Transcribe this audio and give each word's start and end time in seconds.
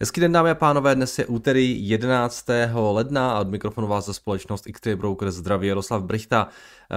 Hezký 0.00 0.20
den 0.20 0.32
dámy 0.32 0.50
a 0.50 0.54
pánové, 0.54 0.94
dnes 0.94 1.18
je 1.18 1.26
úterý 1.26 1.88
11. 1.88 2.46
ledna 2.92 3.32
a 3.32 3.40
od 3.40 3.48
mikrofonu 3.48 3.88
vás 3.88 4.06
za 4.06 4.12
společnost 4.12 4.66
x 4.66 4.80
Broker 4.94 5.30
zdraví 5.30 5.68
Jaroslav 5.68 6.02
Brichta. 6.02 6.48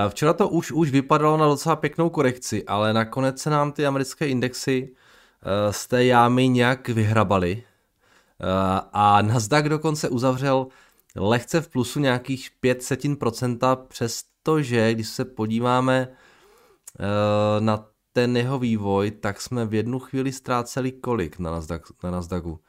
Včera 0.10 0.34
to 0.34 0.50
už 0.50 0.72
už 0.72 0.92
vypadalo 0.92 1.38
na 1.38 1.48
docela 1.48 1.76
pěknou 1.76 2.10
korekci, 2.10 2.66
ale 2.66 2.94
nakonec 2.94 3.42
se 3.42 3.50
nám 3.50 3.72
ty 3.72 3.86
americké 3.86 4.28
indexy 4.28 4.96
eh, 5.44 5.74
z 5.74 5.88
té 5.88 6.06
jámy 6.06 6.48
nějak 6.48 6.90
vyhrabaly 6.90 7.64
eh, 7.64 8.46
a 8.94 9.22
Nasdaq 9.22 9.70
dokonce 9.70 10.10
uzavřel 10.10 10.68
lehce 11.16 11.62
v 11.62 11.70
plusu 11.70 12.00
nějakých 12.00 12.50
5 12.60 12.84
setin 12.84 13.16
procenta, 13.16 13.76
přestože 13.76 14.94
když 14.94 15.08
se 15.08 15.26
podíváme 15.26 16.08
eh, 16.08 17.62
na 17.62 17.86
ten 18.14 18.38
jeho 18.38 18.60
vývoj, 18.60 19.12
tak 19.12 19.42
jsme 19.42 19.66
v 19.66 19.74
jednu 19.74 20.00
chvíli 20.00 20.32
ztráceli 20.32 20.92
kolik 20.92 21.40
na, 21.40 21.52
Nasdaq, 21.52 21.82
na 22.04 22.12
Nasdaqu? 22.12 22.60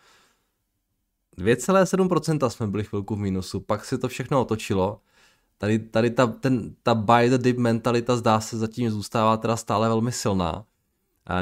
2,7% 1.38 2.48
jsme 2.48 2.66
byli 2.66 2.84
chvilku 2.84 3.14
v 3.14 3.18
mínusu, 3.18 3.60
pak 3.60 3.84
se 3.84 3.98
to 3.98 4.08
všechno 4.08 4.40
otočilo. 4.40 5.00
Tady, 5.58 5.78
tady 5.78 6.10
ta, 6.10 6.26
ten, 6.26 6.74
ta 6.82 6.94
buy 6.94 7.28
the 7.28 7.38
dip 7.38 7.58
mentalita 7.58 8.16
zdá 8.16 8.40
se 8.40 8.58
zatím 8.58 8.90
zůstává 8.90 9.36
teda 9.36 9.56
stále 9.56 9.88
velmi 9.88 10.12
silná. 10.12 10.64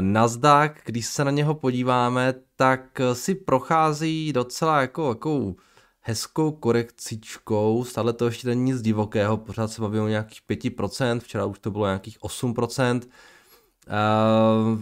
Nasdaq, 0.01 0.73
když 0.85 1.07
se 1.07 1.25
na 1.25 1.31
něho 1.31 1.55
podíváme, 1.55 2.35
tak 2.57 3.01
si 3.13 3.35
prochází 3.35 4.33
docela 4.33 4.81
jako, 4.81 5.09
jako 5.09 5.55
hezkou 6.01 6.53
korekcičkou, 6.53 7.85
stále 7.85 8.13
to 8.13 8.27
ještě 8.27 8.49
není 8.49 8.63
nic 8.63 8.83
divokého, 8.83 9.37
pořád 9.37 9.69
se 9.69 9.83
bavíme 9.83 10.03
o 10.03 10.09
nějakých 10.09 10.41
5%, 10.49 11.21
včera 11.21 11.45
už 11.45 11.59
to 11.59 11.71
bylo 11.71 11.87
nějakých 11.87 12.21
8%. 12.21 13.01
Uh, 13.01 14.81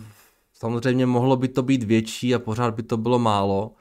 samozřejmě 0.52 1.06
mohlo 1.06 1.36
by 1.36 1.48
to 1.48 1.62
být 1.62 1.82
větší 1.82 2.34
a 2.34 2.38
pořád 2.38 2.74
by 2.74 2.82
to 2.82 2.96
bylo 2.96 3.18
málo 3.18 3.72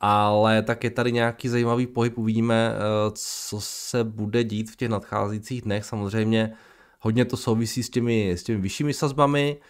ale 0.00 0.62
tak 0.62 0.84
je 0.84 0.90
tady 0.90 1.12
nějaký 1.12 1.48
zajímavý 1.48 1.86
pohyb, 1.86 2.18
uvidíme, 2.18 2.72
eh, 2.74 2.80
co 3.14 3.60
se 3.60 4.04
bude 4.04 4.44
dít 4.44 4.70
v 4.70 4.76
těch 4.76 4.88
nadcházejících 4.88 5.62
dnech. 5.62 5.84
Samozřejmě 5.84 6.52
hodně 7.00 7.24
to 7.24 7.36
souvisí 7.36 7.82
s 7.82 7.90
těmi, 7.90 8.30
s 8.30 8.42
těmi 8.42 8.60
vyššími 8.60 8.94
sazbami 8.94 9.60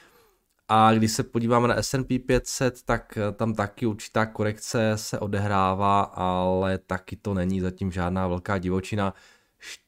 a 0.69 0.95
když 0.95 1.13
se 1.13 1.23
podíváme 1.23 1.69
na 1.69 1.83
S&P 1.83 2.19
500, 2.19 2.83
tak 2.83 3.19
eh, 3.19 3.33
tam 3.33 3.55
taky 3.55 3.87
určitá 3.87 4.27
korekce 4.27 4.93
se 4.95 5.19
odehrává, 5.19 6.01
ale 6.01 6.79
taky 6.79 7.17
to 7.17 7.35
není 7.35 7.61
zatím 7.61 7.93
žádná 7.93 8.29
velká 8.29 8.59
divočina. 8.59 9.15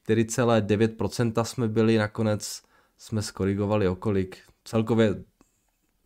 4,9% 0.07 1.43
jsme 1.43 1.67
byli, 1.67 1.97
nakonec 1.97 2.61
jsme 2.97 3.21
skorigovali 3.21 3.87
okolik. 3.87 4.37
Celkově 4.63 5.23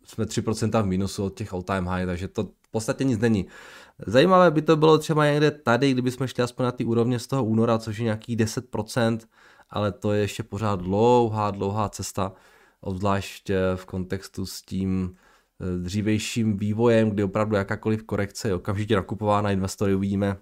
jsme 0.04 0.24
3% 0.24 0.82
v 0.82 0.86
minusu 0.86 1.24
od 1.24 1.34
těch 1.34 1.52
all 1.52 1.62
time 1.62 1.86
high, 1.86 2.06
takže 2.06 2.28
to 2.28 2.44
v 2.44 2.70
podstatě 2.70 3.04
nic 3.04 3.18
není. 3.18 3.46
Zajímavé 4.06 4.50
by 4.50 4.62
to 4.62 4.76
bylo 4.76 4.98
třeba 4.98 5.26
někde 5.26 5.50
tady, 5.50 5.92
kdybychom 5.92 6.26
šli 6.26 6.42
aspoň 6.42 6.64
na 6.64 6.72
ty 6.72 6.84
úrovně 6.84 7.18
z 7.18 7.26
toho 7.26 7.44
února, 7.44 7.78
což 7.78 7.98
je 7.98 8.04
nějakých 8.04 8.36
10%, 8.36 9.18
ale 9.70 9.92
to 9.92 10.12
je 10.12 10.20
ještě 10.20 10.42
pořád 10.42 10.80
dlouhá, 10.80 11.50
dlouhá 11.50 11.88
cesta, 11.88 12.32
obzvlášť 12.80 13.50
eh, 13.50 13.56
v 13.76 13.86
kontextu 13.86 14.46
s 14.46 14.62
tím 14.62 15.16
eh, 15.60 15.78
dřívejším 15.78 16.56
vývojem, 16.56 17.10
kdy 17.10 17.22
opravdu 17.24 17.56
jakákoliv 17.56 18.02
korekce 18.02 18.48
je 18.48 18.54
okamžitě 18.54 18.96
nakupována, 18.96 19.50
investory 19.50 19.94
uvidíme, 19.94 20.36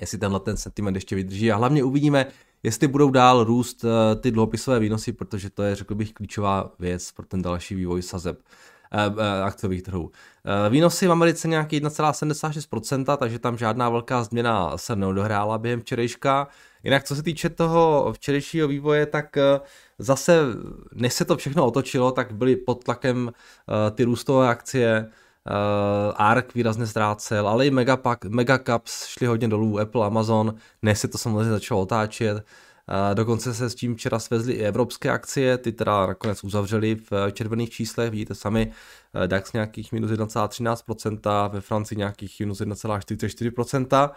jestli 0.00 0.18
tenhle 0.18 0.40
ten 0.40 0.56
sentiment 0.56 0.94
ještě 0.94 1.16
vydrží 1.16 1.52
a 1.52 1.56
hlavně 1.56 1.84
uvidíme, 1.84 2.26
jestli 2.62 2.88
budou 2.88 3.10
dál 3.10 3.44
růst 3.44 3.84
eh, 3.84 4.16
ty 4.16 4.30
dluhopisové 4.30 4.78
výnosy, 4.78 5.12
protože 5.12 5.50
to 5.50 5.62
je, 5.62 5.74
řekl 5.74 5.94
bych, 5.94 6.12
klíčová 6.12 6.72
věc 6.78 7.12
pro 7.12 7.26
ten 7.26 7.42
další 7.42 7.74
vývoj 7.74 8.02
sazeb. 8.02 8.38
Eh, 8.92 9.14
eh, 9.18 9.42
akciových 9.42 9.82
trhů. 9.82 10.10
Eh, 10.66 10.70
výnosy 10.70 11.06
v 11.06 11.12
Americe 11.12 11.48
nějaký 11.48 11.76
1,76%, 11.76 13.16
takže 13.16 13.38
tam 13.38 13.58
žádná 13.58 13.88
velká 13.88 14.22
změna 14.24 14.78
se 14.78 14.96
neodohrála 14.96 15.58
během 15.58 15.80
včerejška. 15.80 16.48
Jinak 16.84 17.04
co 17.04 17.16
se 17.16 17.22
týče 17.22 17.48
toho 17.48 18.12
včerejšího 18.12 18.68
vývoje, 18.68 19.06
tak 19.06 19.36
zase, 19.98 20.40
než 20.94 21.12
se 21.12 21.24
to 21.24 21.36
všechno 21.36 21.66
otočilo, 21.66 22.12
tak 22.12 22.32
byly 22.32 22.56
pod 22.56 22.84
tlakem 22.84 23.32
ty 23.94 24.04
růstové 24.04 24.48
akcie, 24.48 25.10
ARK 26.16 26.54
výrazně 26.54 26.86
ztrácel, 26.86 27.48
ale 27.48 27.66
i 27.66 27.70
Megapack, 27.70 28.24
Megacaps 28.24 29.06
šli 29.06 29.26
hodně 29.26 29.48
dolů, 29.48 29.78
Apple, 29.78 30.06
Amazon, 30.06 30.54
než 30.82 30.98
se 30.98 31.08
to 31.08 31.18
samozřejmě 31.18 31.50
začalo 31.50 31.80
otáčet, 31.80 32.44
Dokonce 33.14 33.54
se 33.54 33.70
s 33.70 33.74
tím 33.74 33.94
včera 33.94 34.18
svezly 34.18 34.52
i 34.52 34.62
evropské 34.62 35.10
akcie, 35.10 35.58
ty 35.58 35.72
teda 35.72 36.06
nakonec 36.06 36.44
uzavřely 36.44 36.96
v 37.10 37.32
červených 37.32 37.70
číslech, 37.70 38.10
vidíte 38.10 38.34
sami 38.34 38.72
eh, 39.14 39.28
DAX 39.28 39.52
nějakých 39.52 39.92
minus 39.92 40.10
1,13%, 40.10 41.50
ve 41.50 41.60
Francii 41.60 41.98
nějakých 41.98 42.40
minus 42.40 42.60
1,44%. 42.60 44.10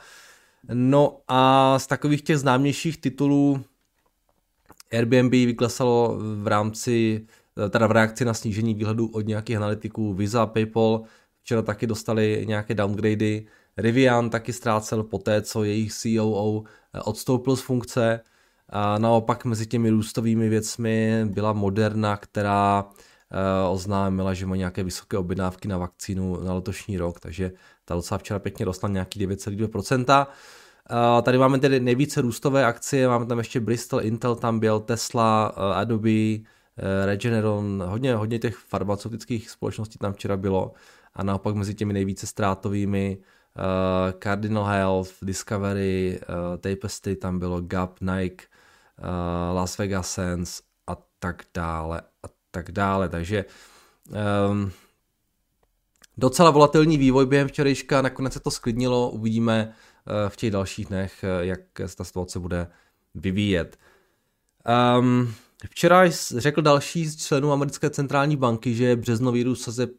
No 0.74 1.20
a 1.28 1.80
z 1.80 1.88
takových 1.88 2.22
těch 2.22 2.38
známějších 2.38 3.02
titulů 3.02 3.64
Airbnb 4.92 5.32
vyklesalo 5.32 6.18
v 6.44 6.48
rámci, 6.48 7.26
eh, 7.66 7.70
teda 7.70 7.88
v 7.88 7.92
reakci 7.92 8.26
na 8.26 8.34
snížení 8.34 8.74
výhledu 8.74 9.08
od 9.08 9.28
nějakých 9.28 9.58
analytiků 9.58 10.14
Visa, 10.14 10.46
PayPal, 10.46 11.04
včera 11.42 11.62
taky 11.62 11.88
dostali 11.88 12.44
nějaké 12.48 12.74
downgradey, 12.74 13.48
Rivian 13.78 14.30
taky 14.30 14.54
ztrácel 14.54 15.04
po 15.04 15.18
té, 15.18 15.42
co 15.42 15.64
jejich 15.64 15.94
COO 15.94 16.64
eh, 16.94 17.02
odstoupil 17.02 17.56
z 17.56 17.62
funkce, 17.62 18.22
a 18.72 18.98
naopak 18.98 19.46
mezi 19.46 19.66
těmi 19.66 19.90
růstovými 19.90 20.50
věcmi 20.50 21.26
byla 21.26 21.54
Moderna, 21.54 22.18
která 22.18 22.86
eh, 23.32 23.70
oznámila, 23.70 24.34
že 24.34 24.46
má 24.46 24.56
nějaké 24.56 24.84
vysoké 24.84 25.18
objednávky 25.18 25.68
na 25.68 25.78
vakcínu 25.78 26.44
na 26.44 26.54
letošní 26.54 26.98
rok, 26.98 27.20
takže 27.20 27.52
ta 27.86 27.96
docela 27.96 28.18
včera 28.18 28.40
pěkně 28.40 28.66
rostla 28.66 28.90
nějaký 28.90 29.28
9,2%. 29.28 30.28
Uh, 30.92 31.22
tady 31.22 31.38
máme 31.38 31.60
tedy 31.60 31.80
nejvíce 31.80 32.22
růstové 32.22 32.66
akcie, 32.66 33.08
máme 33.08 33.26
tam 33.26 33.38
ještě 33.38 33.60
Bristol, 33.60 34.02
Intel 34.02 34.36
tam 34.36 34.60
byl, 34.60 34.80
Tesla, 34.80 35.54
uh, 35.58 35.64
Adobe, 35.64 36.38
Regeneron, 37.06 37.84
hodně, 37.88 38.16
hodně 38.16 38.40
těch 38.40 38.56
farmaceutických 38.56 39.50
společností 39.50 39.98
tam 39.98 40.14
včera 40.14 40.38
bylo 40.38 40.72
a 41.14 41.24
naopak 41.24 41.56
mezi 41.56 41.76
těmi 41.76 41.94
nejvíce 41.94 42.28
ztrátovými 42.28 43.18
Cardinal 44.24 44.64
Health, 44.64 45.12
Discovery, 45.22 46.20
Tapestry 46.60 47.16
tam 47.16 47.40
bylo, 47.40 47.62
Gap, 47.62 48.00
Nike, 48.02 48.46
Las 49.54 49.78
Vegas 49.78 50.12
Sands 50.14 50.62
a 50.88 50.98
tak 51.20 51.44
dále 51.54 52.02
a 52.02 52.28
tak 52.52 52.72
dále. 52.72 53.10
Takže 53.10 53.46
um, 54.50 54.72
docela 56.18 56.52
volatilní 56.52 56.98
vývoj 56.98 57.26
během 57.26 57.48
včerejška, 57.48 58.02
nakonec 58.02 58.34
se 58.34 58.40
to 58.40 58.52
sklidnilo, 58.52 59.10
uvidíme 59.10 59.74
uh, 60.06 60.30
v 60.30 60.36
těch 60.36 60.52
dalších 60.52 60.86
dnech, 60.86 61.24
uh, 61.24 61.46
jak 61.46 61.60
se 61.86 61.96
ta 61.96 62.04
situace 62.04 62.40
bude 62.40 62.68
vyvíjet. 63.16 63.78
Um, 65.00 65.34
Včera 65.70 66.10
řekl 66.38 66.62
další 66.62 67.06
z 67.06 67.26
členů 67.26 67.52
americké 67.52 67.90
centrální 67.90 68.36
banky, 68.36 68.76
že 68.76 68.96
březnový 68.96 69.44
růst 69.44 69.62
sazeb 69.62 69.90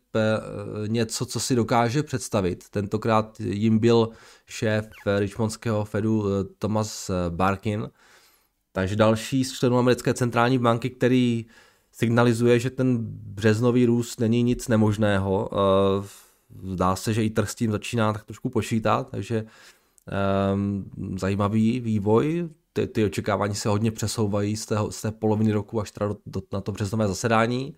něco, 0.86 1.26
co 1.26 1.40
si 1.40 1.54
dokáže 1.54 2.02
představit. 2.02 2.68
Tentokrát 2.70 3.40
jim 3.40 3.78
byl 3.78 4.08
šéf 4.46 4.88
Richmondského 5.18 5.84
Fedu 5.84 6.24
Thomas 6.58 7.10
Barkin 7.28 7.90
takže 8.72 8.96
další 8.96 9.44
z 9.44 9.52
členů 9.52 9.78
americké 9.78 10.14
centrální 10.14 10.58
banky, 10.58 10.90
který 10.90 11.46
signalizuje, 11.92 12.58
že 12.58 12.70
ten 12.70 12.98
březnový 13.08 13.86
růst 13.86 14.20
není 14.20 14.42
nic 14.42 14.68
nemožného. 14.68 15.50
Eh, 15.52 16.06
zdá 16.72 16.96
se, 16.96 17.14
že 17.14 17.24
i 17.24 17.30
trh 17.30 17.50
s 17.50 17.54
tím 17.54 17.72
začíná 17.72 18.12
tak 18.12 18.24
trošku 18.24 18.50
počítat, 18.50 19.10
takže 19.10 19.44
um, 20.54 20.90
zajímavý 21.18 21.80
vývoj. 21.80 22.48
Ty, 22.72 22.86
ty 22.86 23.04
očekávání 23.04 23.54
se 23.54 23.68
hodně 23.68 23.90
přesouvají 23.90 24.56
z, 24.56 24.66
tého, 24.66 24.92
z 24.92 25.02
té 25.02 25.12
poloviny 25.12 25.52
roku 25.52 25.80
až 25.80 25.90
teda 25.90 26.06
do, 26.08 26.16
do, 26.26 26.42
na 26.52 26.60
to 26.60 26.72
březnové 26.72 27.08
zasedání. 27.08 27.74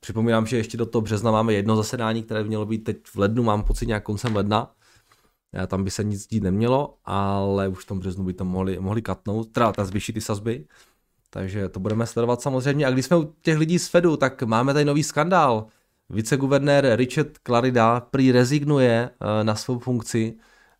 Připomínám, 0.00 0.46
že 0.46 0.56
ještě 0.56 0.76
do 0.76 0.86
toho 0.86 1.02
března 1.02 1.30
máme 1.30 1.52
jedno 1.52 1.76
zasedání, 1.76 2.22
které 2.22 2.44
mělo 2.44 2.66
být 2.66 2.84
teď 2.84 2.96
v 3.06 3.16
lednu, 3.16 3.42
mám 3.42 3.64
pocit 3.64 3.86
nějak 3.86 4.02
koncem 4.02 4.36
ledna. 4.36 4.74
Tam 5.66 5.84
by 5.84 5.90
se 5.90 6.04
nic 6.04 6.26
dít 6.26 6.42
nemělo, 6.42 6.94
ale 7.04 7.68
už 7.68 7.84
v 7.84 7.86
tom 7.86 7.98
březnu 7.98 8.24
by 8.24 8.32
to 8.32 8.44
mohli, 8.44 8.80
mohli 8.80 9.02
katnout, 9.02 9.52
teda 9.52 9.72
ta 9.72 9.84
zvýšit 9.84 10.12
ty 10.12 10.20
sazby. 10.20 10.66
Takže 11.30 11.68
to 11.68 11.80
budeme 11.80 12.06
sledovat 12.06 12.42
samozřejmě. 12.42 12.86
A 12.86 12.90
když 12.90 13.06
jsme 13.06 13.16
u 13.16 13.34
těch 13.42 13.58
lidí 13.58 13.78
z 13.78 13.88
Fedu, 13.88 14.16
tak 14.16 14.42
máme 14.42 14.72
tady 14.72 14.84
nový 14.84 15.02
skandál. 15.02 15.66
Viceguvernér 16.10 16.96
Richard 16.96 17.38
Clarida 17.46 18.00
prý 18.00 18.32
rezignuje 18.32 19.10
eh, 19.10 19.44
na 19.44 19.54
svou 19.54 19.78
funkci 19.78 20.34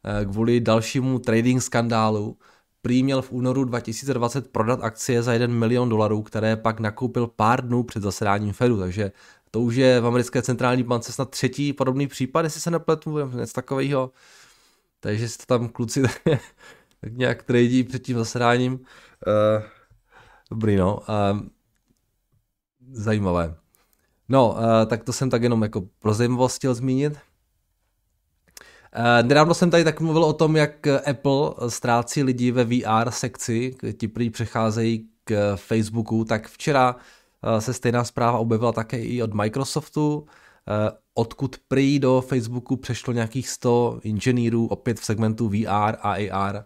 eh, 0.05 0.25
kvůli 0.25 0.61
dalšímu 0.61 1.19
trading 1.19 1.63
skandálu. 1.63 2.37
Prý 2.83 3.03
měl 3.03 3.23
v 3.23 3.33
únoru 3.33 3.65
2020 3.65 4.53
prodat 4.53 4.81
akcie 4.83 5.23
za 5.23 5.33
1 5.33 5.47
milion 5.47 5.89
dolarů, 5.89 6.23
které 6.23 6.57
pak 6.57 6.81
nakoupil 6.81 7.27
pár 7.27 7.67
dnů 7.67 7.83
před 7.83 8.03
zasedáním 8.03 8.53
Fedu, 8.53 8.79
takže 8.79 9.13
to 9.51 9.61
už 9.61 9.75
je 9.75 10.01
v 10.01 10.07
americké 10.07 10.43
centrální 10.43 10.83
bance 10.83 11.13
snad 11.13 11.31
třetí 11.31 11.73
podobný 11.73 12.07
případ, 12.07 12.43
jestli 12.43 12.61
se 12.61 12.71
nepletu, 12.71 13.29
něco 13.37 13.53
takového 13.53 14.11
takže 15.01 15.29
si 15.29 15.39
to 15.39 15.47
tam 15.47 15.69
kluci 15.69 16.03
tak 17.01 17.13
nějak 17.13 17.43
tradí 17.43 17.85
před 17.85 18.03
tím 18.03 18.17
zasedáním. 18.17 18.73
Uh, 18.73 19.63
dobrý, 20.51 20.77
no. 20.77 20.99
Uh, 20.99 21.41
zajímavé. 22.93 23.55
No, 24.29 24.51
uh, 24.51 24.63
tak 24.87 25.05
to 25.05 25.13
jsem 25.13 25.31
tak 25.31 25.43
jenom 25.43 25.63
jako 25.63 25.83
pro 25.99 26.15
zajímavost 26.15 26.57
chtěl 26.57 26.75
zmínit. 26.75 27.19
nedávno 29.23 29.55
jsem 29.55 29.71
tady 29.71 29.85
tak 29.85 30.01
mluvil 30.01 30.25
o 30.25 30.33
tom, 30.33 30.57
jak 30.57 30.87
Apple 30.87 31.55
ztrácí 31.69 32.23
lidi 32.23 32.51
ve 32.51 32.65
VR 32.65 33.11
sekci, 33.11 33.77
ti 33.99 34.09
prý 34.09 34.31
přecházejí 34.31 35.09
k 35.25 35.57
Facebooku, 35.57 36.25
tak 36.25 36.49
včera 36.49 36.97
se 37.59 37.73
stejná 37.75 38.05
zpráva 38.05 38.39
objevila 38.39 38.73
také 38.73 39.03
i 39.03 39.23
od 39.23 39.35
Microsoftu, 39.35 40.27
odkud 41.15 41.57
prý 41.69 41.99
do 41.99 42.21
Facebooku 42.21 42.77
přešlo 42.77 43.13
nějakých 43.13 43.49
100 43.49 44.01
inženýrů 44.03 44.67
opět 44.67 45.01
v 45.01 45.05
segmentu 45.05 45.49
VR 45.49 45.97
a 46.01 46.15
AR. 46.31 46.65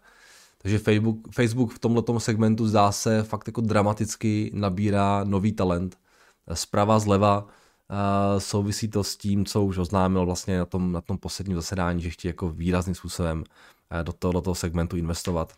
Takže 0.58 0.78
Facebook, 0.78 1.16
Facebook 1.34 1.72
v 1.72 1.78
tomto 1.78 2.20
segmentu 2.20 2.68
zdá 2.68 2.92
se 2.92 3.22
fakt 3.22 3.46
jako 3.46 3.60
dramaticky 3.60 4.50
nabírá 4.54 5.24
nový 5.24 5.52
talent. 5.52 5.98
Zprava, 6.54 6.98
zleva, 6.98 7.46
Uh, 7.90 8.40
souvisí 8.40 8.88
to 8.88 9.04
s 9.04 9.16
tím, 9.16 9.44
co 9.44 9.64
už 9.64 9.78
oznámil 9.78 10.26
vlastně 10.26 10.58
na 10.58 10.64
tom, 10.64 10.92
na 10.92 11.00
tom 11.00 11.18
posledním 11.18 11.56
zasedání, 11.56 12.02
že 12.02 12.10
chtějí 12.10 12.30
jako 12.30 12.48
výrazným 12.48 12.94
způsobem 12.94 13.44
do, 14.02 14.12
toho, 14.12 14.32
do 14.32 14.40
toho 14.40 14.54
segmentu 14.54 14.96
investovat. 14.96 15.52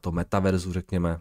To 0.00 0.12
metaverzu, 0.12 0.72
řekněme. 0.72 1.20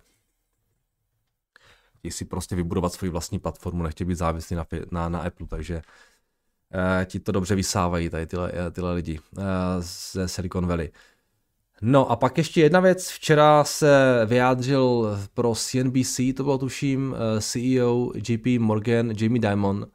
Chtějí 2.00 2.12
si 2.12 2.26
prostě 2.26 2.56
vybudovat 2.56 2.94
svoji 2.94 3.12
vlastní 3.12 3.40
platformu, 3.40 3.84
nechtějí 3.84 4.08
být 4.08 4.16
závislí 4.16 4.56
na, 4.56 4.66
na, 4.92 5.10
na 5.10 5.20
Apple, 5.20 5.48
takže 5.48 5.82
ti 7.06 7.20
to 7.20 7.32
dobře 7.32 7.56
vysávají, 7.56 8.10
tady 8.10 8.28
tyhle, 8.28 8.52
tyhle 8.72 8.94
lidi 8.94 9.20
ze 9.80 10.28
Silicon 10.28 10.68
Valley. 10.68 10.92
No 11.82 12.12
a 12.12 12.16
pak 12.16 12.38
ještě 12.38 12.62
jedna 12.62 12.80
věc, 12.80 13.10
včera 13.10 13.64
se 13.64 14.22
vyjádřil 14.26 15.18
pro 15.34 15.56
CNBC, 15.56 16.20
to 16.38 16.44
bylo 16.44 16.58
tuším 16.58 17.16
CEO 17.40 18.12
JP 18.30 18.46
Morgan, 18.60 19.12
Jamie 19.20 19.42
Dimon, 19.42 19.88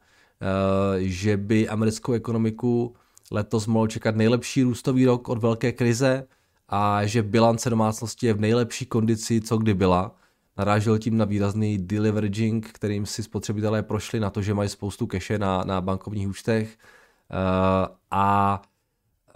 Eh, 0.43 1.03
že 1.03 1.37
by 1.37 1.69
americkou 1.69 2.13
ekonomiku 2.13 2.95
letos 3.31 3.67
mohl 3.67 3.87
čekat 3.87 4.15
nejlepší 4.15 4.63
růstový 4.63 5.05
rok 5.05 5.29
od 5.29 5.37
velké 5.37 5.71
krize 5.71 6.27
a 6.69 7.05
že 7.05 7.23
bilance 7.23 7.69
domácnosti 7.69 8.27
je 8.27 8.33
v 8.33 8.39
nejlepší 8.39 8.85
kondici, 8.85 9.41
co 9.41 9.57
kdy 9.57 9.73
byla. 9.73 10.15
Narážel 10.57 10.99
tím 10.99 11.17
na 11.17 11.25
výrazný 11.25 11.77
deleveraging, 11.77 12.69
kterým 12.69 13.05
si 13.05 13.23
spotřebitelé 13.23 13.83
prošli 13.83 14.19
na 14.19 14.29
to, 14.29 14.41
že 14.41 14.53
mají 14.53 14.69
spoustu 14.69 15.07
keše 15.07 15.39
na, 15.39 15.63
na 15.63 15.81
bankovních 15.81 16.27
účtech 16.27 16.77
uh, 16.77 17.95
a 18.11 18.61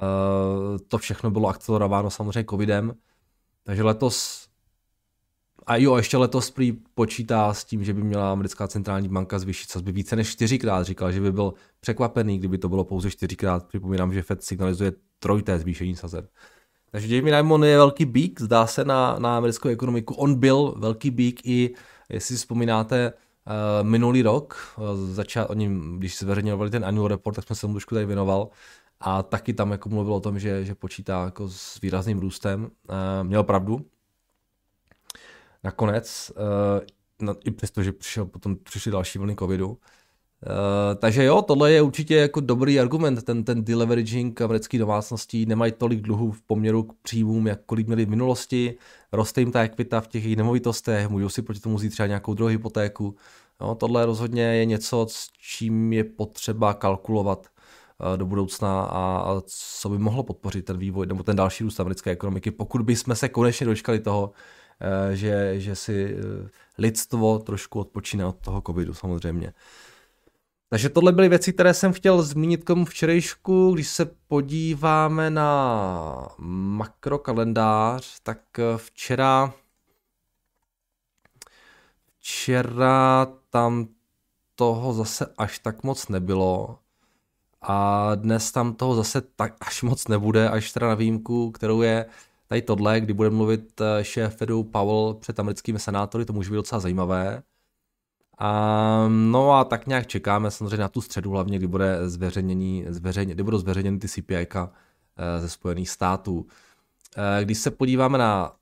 uh, 0.01 0.77
to 0.87 0.97
všechno 0.97 1.31
bylo 1.31 1.49
akcelerováno 1.49 2.09
samozřejmě 2.09 2.45
covidem. 2.49 2.93
Takže 3.63 3.83
letos 3.83 4.47
a 5.67 5.75
jo, 5.75 5.95
ještě 5.95 6.17
letos 6.17 6.51
prý 6.51 6.71
počítá 6.71 7.53
s 7.53 7.65
tím, 7.65 7.83
že 7.83 7.93
by 7.93 8.03
měla 8.03 8.31
americká 8.31 8.67
centrální 8.67 9.09
banka 9.09 9.39
zvýšit 9.39 9.69
sazby 9.69 9.91
více 9.91 10.15
než 10.15 10.31
čtyřikrát. 10.31 10.83
Říkal, 10.83 11.11
že 11.11 11.21
by 11.21 11.31
byl 11.31 11.53
překvapený, 11.79 12.37
kdyby 12.39 12.57
to 12.57 12.69
bylo 12.69 12.83
pouze 12.83 13.11
čtyřikrát. 13.11 13.67
Připomínám, 13.67 14.13
že 14.13 14.21
Fed 14.21 14.43
signalizuje 14.43 14.91
trojité 15.19 15.59
zvýšení 15.59 15.95
sazeb. 15.95 16.29
Takže 16.91 17.15
Jamie 17.15 17.35
Dimon 17.35 17.63
je 17.63 17.77
velký 17.77 18.05
bík, 18.05 18.41
zdá 18.41 18.67
se 18.67 18.85
na, 18.85 19.19
na 19.19 19.37
americkou 19.37 19.69
ekonomiku. 19.69 20.13
On 20.13 20.35
byl 20.35 20.75
velký 20.77 21.11
bík 21.11 21.45
i, 21.45 21.73
jestli 22.09 22.35
si 22.35 22.39
vzpomínáte, 22.39 23.13
uh, 23.13 23.87
minulý 23.87 24.21
rok, 24.21 24.75
uh, 24.77 24.85
začal, 25.13 25.47
oni, 25.49 25.69
když 25.97 26.19
zveřejňovali 26.19 26.69
ten 26.69 26.85
annual 26.85 27.07
report, 27.07 27.35
tak 27.35 27.45
jsme 27.45 27.55
se 27.55 27.67
mu 27.67 27.73
trošku 27.73 27.95
tady 27.95 28.05
věnoval 28.05 28.49
a 28.99 29.23
taky 29.23 29.53
tam 29.53 29.71
jako 29.71 29.89
mluvil 29.89 30.13
o 30.13 30.19
tom, 30.19 30.39
že, 30.39 30.65
že 30.65 30.75
počítá 30.75 31.23
jako 31.25 31.49
s 31.49 31.81
výrazným 31.81 32.19
růstem. 32.19 32.63
Uh, 32.63 32.67
měl 33.23 33.43
pravdu, 33.43 33.85
nakonec, 35.63 36.31
i 37.45 37.51
přesto, 37.51 37.83
že 37.83 37.91
přišel, 37.91 38.25
potom 38.25 38.55
přišly 38.55 38.91
další 38.91 39.19
vlny 39.19 39.35
covidu. 39.35 39.77
Uh, 40.45 40.99
takže 40.99 41.23
jo, 41.23 41.41
tohle 41.41 41.71
je 41.71 41.81
určitě 41.81 42.15
jako 42.15 42.39
dobrý 42.39 42.79
argument, 42.79 43.23
ten, 43.23 43.43
ten 43.43 43.63
deleveraging 43.63 44.41
amerických 44.41 44.79
domácností, 44.79 45.45
nemají 45.45 45.71
tolik 45.71 46.01
dluhů 46.01 46.31
v 46.31 46.41
poměru 46.41 46.83
k 46.83 46.93
příjmům, 47.01 47.47
jak 47.47 47.59
kolik 47.65 47.87
měli 47.87 48.05
v 48.05 48.09
minulosti, 48.09 48.77
roste 49.11 49.41
jim 49.41 49.51
ta 49.51 49.63
ekvita 49.63 50.01
v 50.01 50.07
těch 50.07 50.23
jejich 50.23 50.37
nemovitostech, 50.37 51.09
můžou 51.09 51.29
si 51.29 51.41
proti 51.41 51.59
tomu 51.59 51.75
vzít 51.75 51.89
třeba 51.89 52.07
nějakou 52.07 52.33
druhou 52.33 52.49
hypotéku. 52.49 53.15
Jo, 53.61 53.75
tohle 53.75 54.05
rozhodně 54.05 54.43
je 54.43 54.65
něco, 54.65 55.07
s 55.09 55.29
čím 55.39 55.93
je 55.93 56.03
potřeba 56.03 56.73
kalkulovat 56.73 57.47
uh, 57.47 58.17
do 58.17 58.25
budoucna 58.25 58.81
a, 58.81 59.17
a 59.17 59.41
co 59.79 59.89
by 59.89 59.97
mohlo 59.97 60.23
podpořit 60.23 60.65
ten 60.65 60.77
vývoj 60.77 61.05
nebo 61.05 61.23
ten 61.23 61.35
další 61.35 61.63
růst 61.63 61.79
americké 61.79 62.11
ekonomiky, 62.11 62.51
pokud 62.51 62.81
bychom 62.81 63.15
se 63.15 63.29
konečně 63.29 63.65
dočkali 63.65 63.99
toho, 63.99 64.33
Eh, 64.79 65.15
že, 65.15 65.59
že 65.59 65.75
si 65.75 66.17
eh, 66.17 66.49
lidstvo 66.77 67.39
trošku 67.39 67.79
odpočíne 67.79 68.25
od 68.25 68.37
toho 68.37 68.61
covidu 68.61 68.93
samozřejmě. 68.93 69.53
Takže 70.69 70.89
tohle 70.89 71.11
byly 71.11 71.29
věci, 71.29 71.53
které 71.53 71.73
jsem 71.73 71.93
chtěl 71.93 72.21
zmínit 72.21 72.63
k 72.63 72.67
tomu 72.67 72.85
včerejšku. 72.85 73.73
Když 73.73 73.87
se 73.87 74.05
podíváme 74.27 75.29
na 75.29 76.35
makrokalendář, 76.37 78.19
tak 78.23 78.59
eh, 78.59 78.77
včera 78.77 79.53
včera 82.19 83.27
tam 83.49 83.87
toho 84.55 84.93
zase 84.93 85.33
až 85.37 85.59
tak 85.59 85.83
moc 85.83 86.07
nebylo. 86.07 86.79
A 87.61 88.11
dnes 88.15 88.51
tam 88.51 88.73
toho 88.73 88.95
zase 88.95 89.21
tak 89.21 89.53
až 89.61 89.83
moc 89.83 90.07
nebude, 90.07 90.49
až 90.49 90.71
teda 90.71 90.87
na 90.87 90.95
výjimku, 90.95 91.51
kterou 91.51 91.81
je 91.81 92.05
tady 92.47 92.61
tohle, 92.61 93.01
kdy 93.01 93.13
bude 93.13 93.29
mluvit 93.29 93.81
eh, 93.81 94.03
šéf 94.03 94.35
Fedu 94.35 94.63
Powell 94.63 95.13
před 95.13 95.39
americkými 95.39 95.79
senátory, 95.79 96.25
to 96.25 96.33
může 96.33 96.49
být 96.49 96.55
docela 96.55 96.79
zajímavé. 96.79 97.43
A, 98.37 99.07
no 99.09 99.53
a 99.53 99.63
tak 99.63 99.87
nějak 99.87 100.07
čekáme 100.07 100.51
samozřejmě 100.51 100.77
na 100.77 100.87
tu 100.87 101.01
středu, 101.01 101.31
hlavně 101.31 101.57
kdy 101.57 101.67
bude 101.67 102.09
zveřejnění, 102.09 102.85
zveřejně, 102.89 103.33
kdy 103.33 103.43
budou 103.43 103.57
zveřejněny 103.57 103.99
ty 103.99 104.07
CPI 104.07 104.35
eh, 104.35 105.39
ze 105.39 105.49
Spojených 105.49 105.89
států. 105.89 106.47
Eh, 107.17 107.45
když 107.45 107.57
se 107.57 107.71
podíváme 107.71 108.17
na 108.17 108.55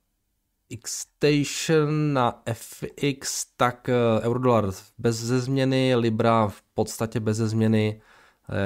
X-Station, 0.70 2.14
na 2.14 2.42
FX, 2.54 3.46
tak 3.58 3.90
eurodolar 4.22 4.72
bez 4.98 5.16
změny, 5.16 5.96
Libra 5.96 6.48
v 6.48 6.62
podstatě 6.74 7.20
bez 7.20 7.38
změny, 7.38 8.02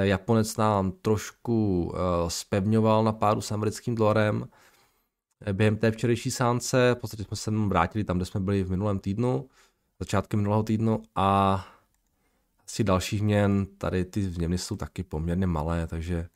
Japonec 0.02 0.56
nám 0.56 0.92
trošku 0.92 1.92
spevňoval 2.28 3.04
na 3.04 3.12
pádu 3.12 3.40
s 3.40 3.52
americkým 3.52 3.94
dolarem, 3.94 4.48
během 5.52 5.76
té 5.76 5.90
včerejší 5.90 6.30
sánce. 6.30 6.94
V 6.94 7.00
podstatě 7.00 7.24
jsme 7.24 7.36
se 7.36 7.50
vrátili 7.50 8.04
tam, 8.04 8.16
kde 8.16 8.24
jsme 8.26 8.40
byli 8.40 8.64
v 8.64 8.70
minulém 8.70 8.98
týdnu, 8.98 9.48
začátkem 10.00 10.40
minulého 10.40 10.62
týdnu 10.62 11.02
a 11.14 11.54
asi 12.66 12.84
dalších 12.84 13.22
měn, 13.22 13.66
tady 13.66 14.04
ty 14.04 14.30
změny 14.30 14.58
jsou 14.58 14.76
taky 14.76 15.02
poměrně 15.02 15.46
malé, 15.46 15.86
takže 15.86 16.28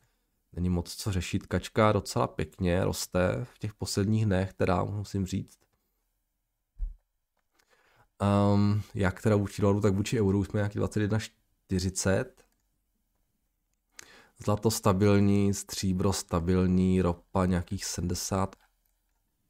není 0.53 0.69
moc 0.69 0.95
co 0.95 1.13
řešit. 1.13 1.47
Kačka 1.47 1.93
docela 1.93 2.27
pěkně 2.27 2.85
roste 2.85 3.45
v 3.55 3.59
těch 3.59 3.75
posledních 3.75 4.27
dnech, 4.27 4.53
teda 4.53 4.85
musím 4.85 5.27
říct. 5.27 5.59
Um, 8.55 8.83
jak 8.95 9.23
teda 9.23 9.37
vůči 9.37 9.63
dolaru, 9.63 9.81
tak 9.81 9.95
vůči 9.95 10.21
euru 10.21 10.45
jsme 10.45 10.59
nějaký 10.59 10.79
21,40. 10.79 12.25
Zlato 14.45 14.71
stabilní, 14.71 15.55
stříbro 15.55 16.13
stabilní, 16.13 17.03
ropa 17.03 17.47
nějakých 17.47 17.85
70 17.85 18.57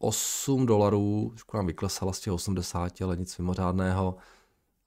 8 0.04 0.66
dolarů, 0.66 1.28
trošku 1.30 1.56
nám 1.56 1.66
vyklesala 1.66 2.12
z 2.12 2.20
těch 2.20 2.32
80, 2.32 3.02
ale 3.02 3.16
nic 3.16 3.38
mimořádného. 3.38 4.16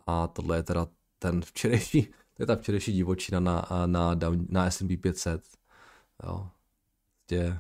A 0.07 0.27
tohle 0.27 0.57
je 0.57 0.63
teda 0.63 0.87
ten 1.19 1.41
včerejší, 1.41 2.01
to 2.33 2.43
je 2.43 2.47
ta 2.47 2.55
včerejší 2.55 2.93
divočina 2.93 3.39
na, 3.39 3.67
na, 3.85 4.15
na, 4.15 4.31
na 4.49 4.71
S&P 4.71 4.97
500. 4.97 5.43
Jo. 6.23 6.49
Tě, 7.27 7.59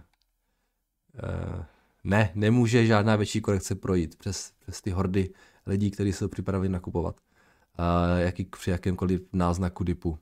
eh, 1.23 1.65
ne, 2.03 2.31
nemůže 2.35 2.85
žádná 2.85 3.15
větší 3.15 3.41
korekce 3.41 3.75
projít 3.75 4.15
přes, 4.15 4.53
přes 4.59 4.81
ty 4.81 4.91
hordy 4.91 5.33
lidí, 5.65 5.91
kteří 5.91 6.13
jsou 6.13 6.27
připraveni 6.27 6.69
nakupovat. 6.69 7.15
Uh, 7.79 8.19
jaký, 8.19 8.45
při 8.45 8.69
jakémkoliv 8.69 9.21
náznaku 9.33 9.83
dipu. 9.83 10.19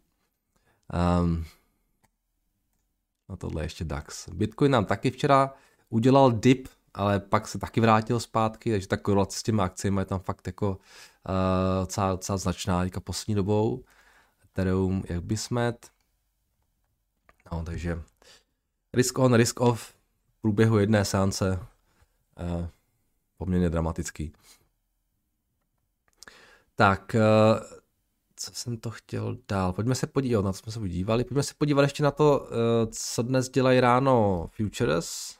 Um, 1.21 1.45
a 3.27 3.35
tohle 3.35 3.61
je 3.61 3.65
ještě 3.65 3.83
DAX. 3.83 4.29
Bitcoin 4.29 4.71
nám 4.71 4.85
taky 4.85 5.11
včera 5.11 5.53
udělal 5.89 6.31
dip 6.31 6.67
ale 6.95 7.19
pak 7.19 7.47
se 7.47 7.59
taky 7.59 7.81
vrátil 7.81 8.19
zpátky, 8.19 8.71
takže 8.71 8.87
ta 8.87 8.97
korelace 8.97 9.39
s 9.39 9.43
těmi 9.43 9.61
akcemi 9.61 10.01
je 10.01 10.05
tam 10.05 10.19
fakt 10.19 10.47
jako 10.47 10.69
uh, 10.69 10.75
docela, 11.81 12.11
docela 12.11 12.37
značná 12.37 12.83
teďka 12.83 12.99
poslední 12.99 13.35
dobou. 13.35 13.83
Ethereum, 14.43 15.03
jak 15.09 15.23
by 15.23 15.37
smet. 15.37 15.91
No, 17.51 17.63
takže 17.65 18.01
risk 18.93 19.19
on, 19.19 19.33
risk 19.33 19.61
off 19.61 19.81
v 20.27 20.41
průběhu 20.41 20.77
jedné 20.77 21.05
seance 21.05 21.59
uh, 22.39 22.67
poměrně 23.37 23.69
dramatický. 23.69 24.33
Tak, 26.75 27.15
uh, 27.15 27.79
co 28.35 28.51
jsem 28.53 28.77
to 28.77 28.91
chtěl 28.91 29.37
dál? 29.47 29.73
Pojďme 29.73 29.95
se 29.95 30.07
podívat, 30.07 30.45
na 30.45 30.53
co 30.53 30.59
jsme 30.59 30.71
se 30.71 30.79
podívali. 30.79 31.23
Pojďme 31.23 31.43
se 31.43 31.53
podívat 31.57 31.81
ještě 31.81 32.03
na 32.03 32.11
to, 32.11 32.49
co 32.91 33.21
dnes 33.21 33.49
dělají 33.49 33.79
ráno 33.79 34.47
futures. 34.53 35.37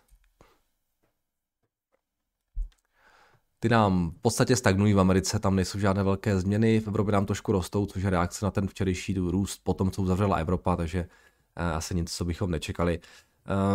Ty 3.66 3.70
nám 3.70 4.12
v 4.12 4.22
podstatě 4.22 4.56
stagnují 4.56 4.94
v 4.94 5.00
Americe, 5.00 5.40
tam 5.40 5.56
nejsou 5.56 5.80
žádné 5.80 6.04
velké 6.04 6.40
změny, 6.40 6.80
v 6.80 6.88
Evropě 6.88 7.12
nám 7.12 7.26
trošku 7.26 7.52
rostou, 7.52 7.86
což 7.86 8.04
je 8.04 8.10
reakce 8.10 8.46
na 8.46 8.52
ten 8.52 8.68
včerejší 8.68 9.14
růst 9.14 9.62
po 9.64 9.74
tom, 9.74 9.92
co 9.92 10.02
uzavřela 10.02 10.36
Evropa, 10.36 10.76
takže 10.76 11.00
uh, 11.00 11.76
asi 11.76 11.96
nic, 11.96 12.12
co 12.12 12.26
bychom 12.26 12.52
nečekali. 12.52 13.00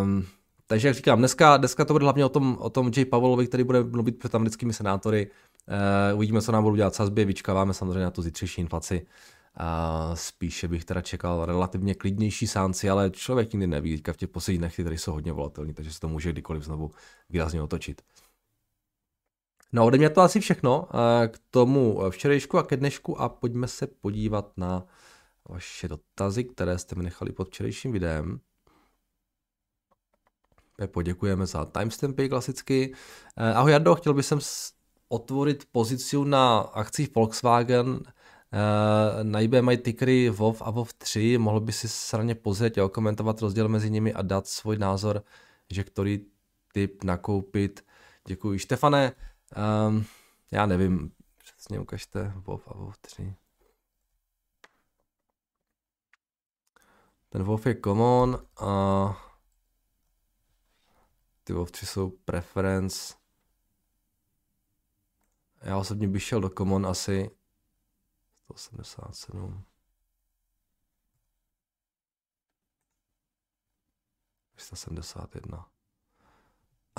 Um, 0.02 0.26
takže 0.66 0.88
jak 0.88 0.97
říkám, 0.97 1.18
dneska, 1.18 1.56
dneska 1.56 1.85
to 1.85 1.94
bude 1.94 2.04
hlavně 2.04 2.25
o 2.25 2.28
tom, 2.28 2.56
o 2.61 2.70
tom 2.70 2.90
J. 2.97 3.04
Powellovi, 3.04 3.47
který 3.47 3.64
bude 3.64 3.82
mluvit 3.82 4.18
před 4.18 4.35
americkými 4.35 4.73
senátory. 4.73 5.30
Uh, 6.11 6.16
uvidíme, 6.16 6.42
co 6.42 6.52
nám 6.52 6.62
budou 6.62 6.76
dělat 6.76 6.94
sazby, 6.94 7.25
vyčkáváme 7.25 7.75
samozřejmě 7.75 8.04
na 8.04 8.11
tu 8.11 8.23
zítřejší 8.23 8.61
inflaci. 8.61 9.06
A 9.56 10.11
spíše 10.14 10.68
bych 10.68 10.85
teda 10.85 11.00
čekal 11.00 11.44
relativně 11.44 11.94
klidnější 11.94 12.47
sánci, 12.47 12.90
ale 12.90 13.11
člověk 13.11 13.52
nikdy 13.52 13.66
neví, 13.66 13.97
teďka 13.97 14.12
v 14.12 14.16
těch 14.16 14.28
posledních 14.28 14.59
dnech, 14.59 14.76
tady 14.76 14.99
jsou 14.99 15.12
hodně 15.12 15.32
volatelní, 15.32 15.75
takže 15.75 15.92
se 15.92 16.00
to 16.00 16.09
může 16.09 16.32
kdykoliv 16.32 16.62
znovu 16.62 16.90
výrazně 17.30 17.62
otočit. 17.62 18.02
No 19.73 19.87
ode 19.87 19.99
mě 19.99 20.11
to 20.11 20.21
asi 20.21 20.41
všechno 20.41 20.89
k 21.29 21.39
tomu 21.50 22.00
včerejšku 22.11 22.59
a 22.59 22.62
ke 22.62 22.77
dnešku 22.77 23.21
a 23.21 23.29
pojďme 23.29 23.69
se 23.69 23.87
podívat 23.87 24.53
na 24.57 24.87
vaše 25.49 25.89
dotazy, 25.89 26.45
které 26.45 26.79
jste 26.79 26.95
mi 26.95 27.03
nechali 27.03 27.33
pod 27.33 27.49
včerejším 27.49 27.93
videem. 27.93 28.41
Poděkujeme 30.87 31.47
za 31.47 31.65
timestampy 31.65 32.29
klasicky. 32.29 32.95
Eh, 33.37 33.55
ahoj 33.55 33.73
Jardo, 33.73 33.95
chtěl 33.95 34.15
bych 34.15 34.27
otvorit 35.09 35.65
pozici 35.73 36.17
na 36.25 36.59
akcích 36.59 37.15
Volkswagen. 37.15 38.00
Eh, 38.53 39.25
na 39.25 39.41
eBay 39.41 39.62
mají 39.62 39.79
tickery 39.79 40.31
WoW 40.31 40.57
a 40.61 40.71
WoW 40.71 40.89
3. 40.99 41.39
Mohl 41.39 41.61
by 41.61 41.73
si 41.73 41.89
sraně 41.89 42.35
pozrieť 42.35 42.79
a 42.79 42.89
komentovat 42.89 43.41
rozdíl 43.41 43.69
mezi 43.69 43.91
nimi 43.91 44.12
a 44.12 44.23
dát 44.23 44.47
svůj 44.47 44.79
názor, 44.79 45.23
že 45.71 45.85
který 45.85 46.27
typ 46.73 47.05
nakoupit. 47.05 47.85
Děkuji. 48.27 48.59
Štefane, 48.59 49.12
um, 49.57 50.04
já 50.50 50.66
nevím, 50.66 51.12
přesně 51.38 51.80
ukažte 51.80 52.33
WoW 52.37 52.62
a 52.66 52.75
WoW 52.75 52.95
3. 53.00 53.35
Ten 57.28 57.42
WoW 57.42 57.66
je 57.66 57.80
common 57.85 58.47
a 58.57 59.30
ty 61.45 61.52
WoW 61.52 61.71
3 61.71 61.87
jsou 61.87 62.11
preference. 62.11 63.14
Já 65.62 65.78
osobně 65.78 66.09
bych 66.09 66.23
šel 66.23 66.40
do 66.40 66.50
common 66.50 66.87
asi 66.87 67.30
187. 68.45 69.64
371. 74.54 75.71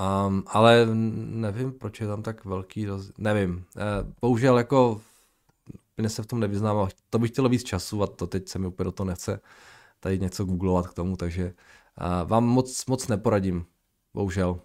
Um, 0.02 0.44
ale 0.48 0.86
nevím, 0.86 1.72
proč 1.72 2.02
je 2.02 2.08
tam 2.08 2.24
tak 2.24 2.46
velký 2.46 2.86
rozdíl. 2.86 3.14
Nevím. 3.18 3.56
Uh, 3.56 4.12
bohužel 4.22 4.58
jako 4.58 5.02
úplně 5.94 6.10
se 6.10 6.24
v 6.24 6.26
tom 6.26 6.40
nevyznám. 6.40 6.88
To 7.10 7.20
bych 7.20 7.32
chtělo 7.32 7.50
víc 7.50 7.64
času 7.64 8.04
a 8.04 8.08
to 8.08 8.28
teď 8.28 8.50
se 8.50 8.60
mi 8.60 8.68
úplně 8.68 8.84
do 8.84 8.92
toho 8.92 9.08
nechce 9.08 9.42
tady 10.00 10.20
něco 10.20 10.46
googlovat 10.46 10.88
k 10.88 10.94
tomu, 10.94 11.18
takže 11.18 11.54
uh, 12.02 12.30
vám 12.30 12.44
moc, 12.44 12.86
moc 12.86 13.08
neporadím. 13.08 13.66
Bohužel. 14.14 14.60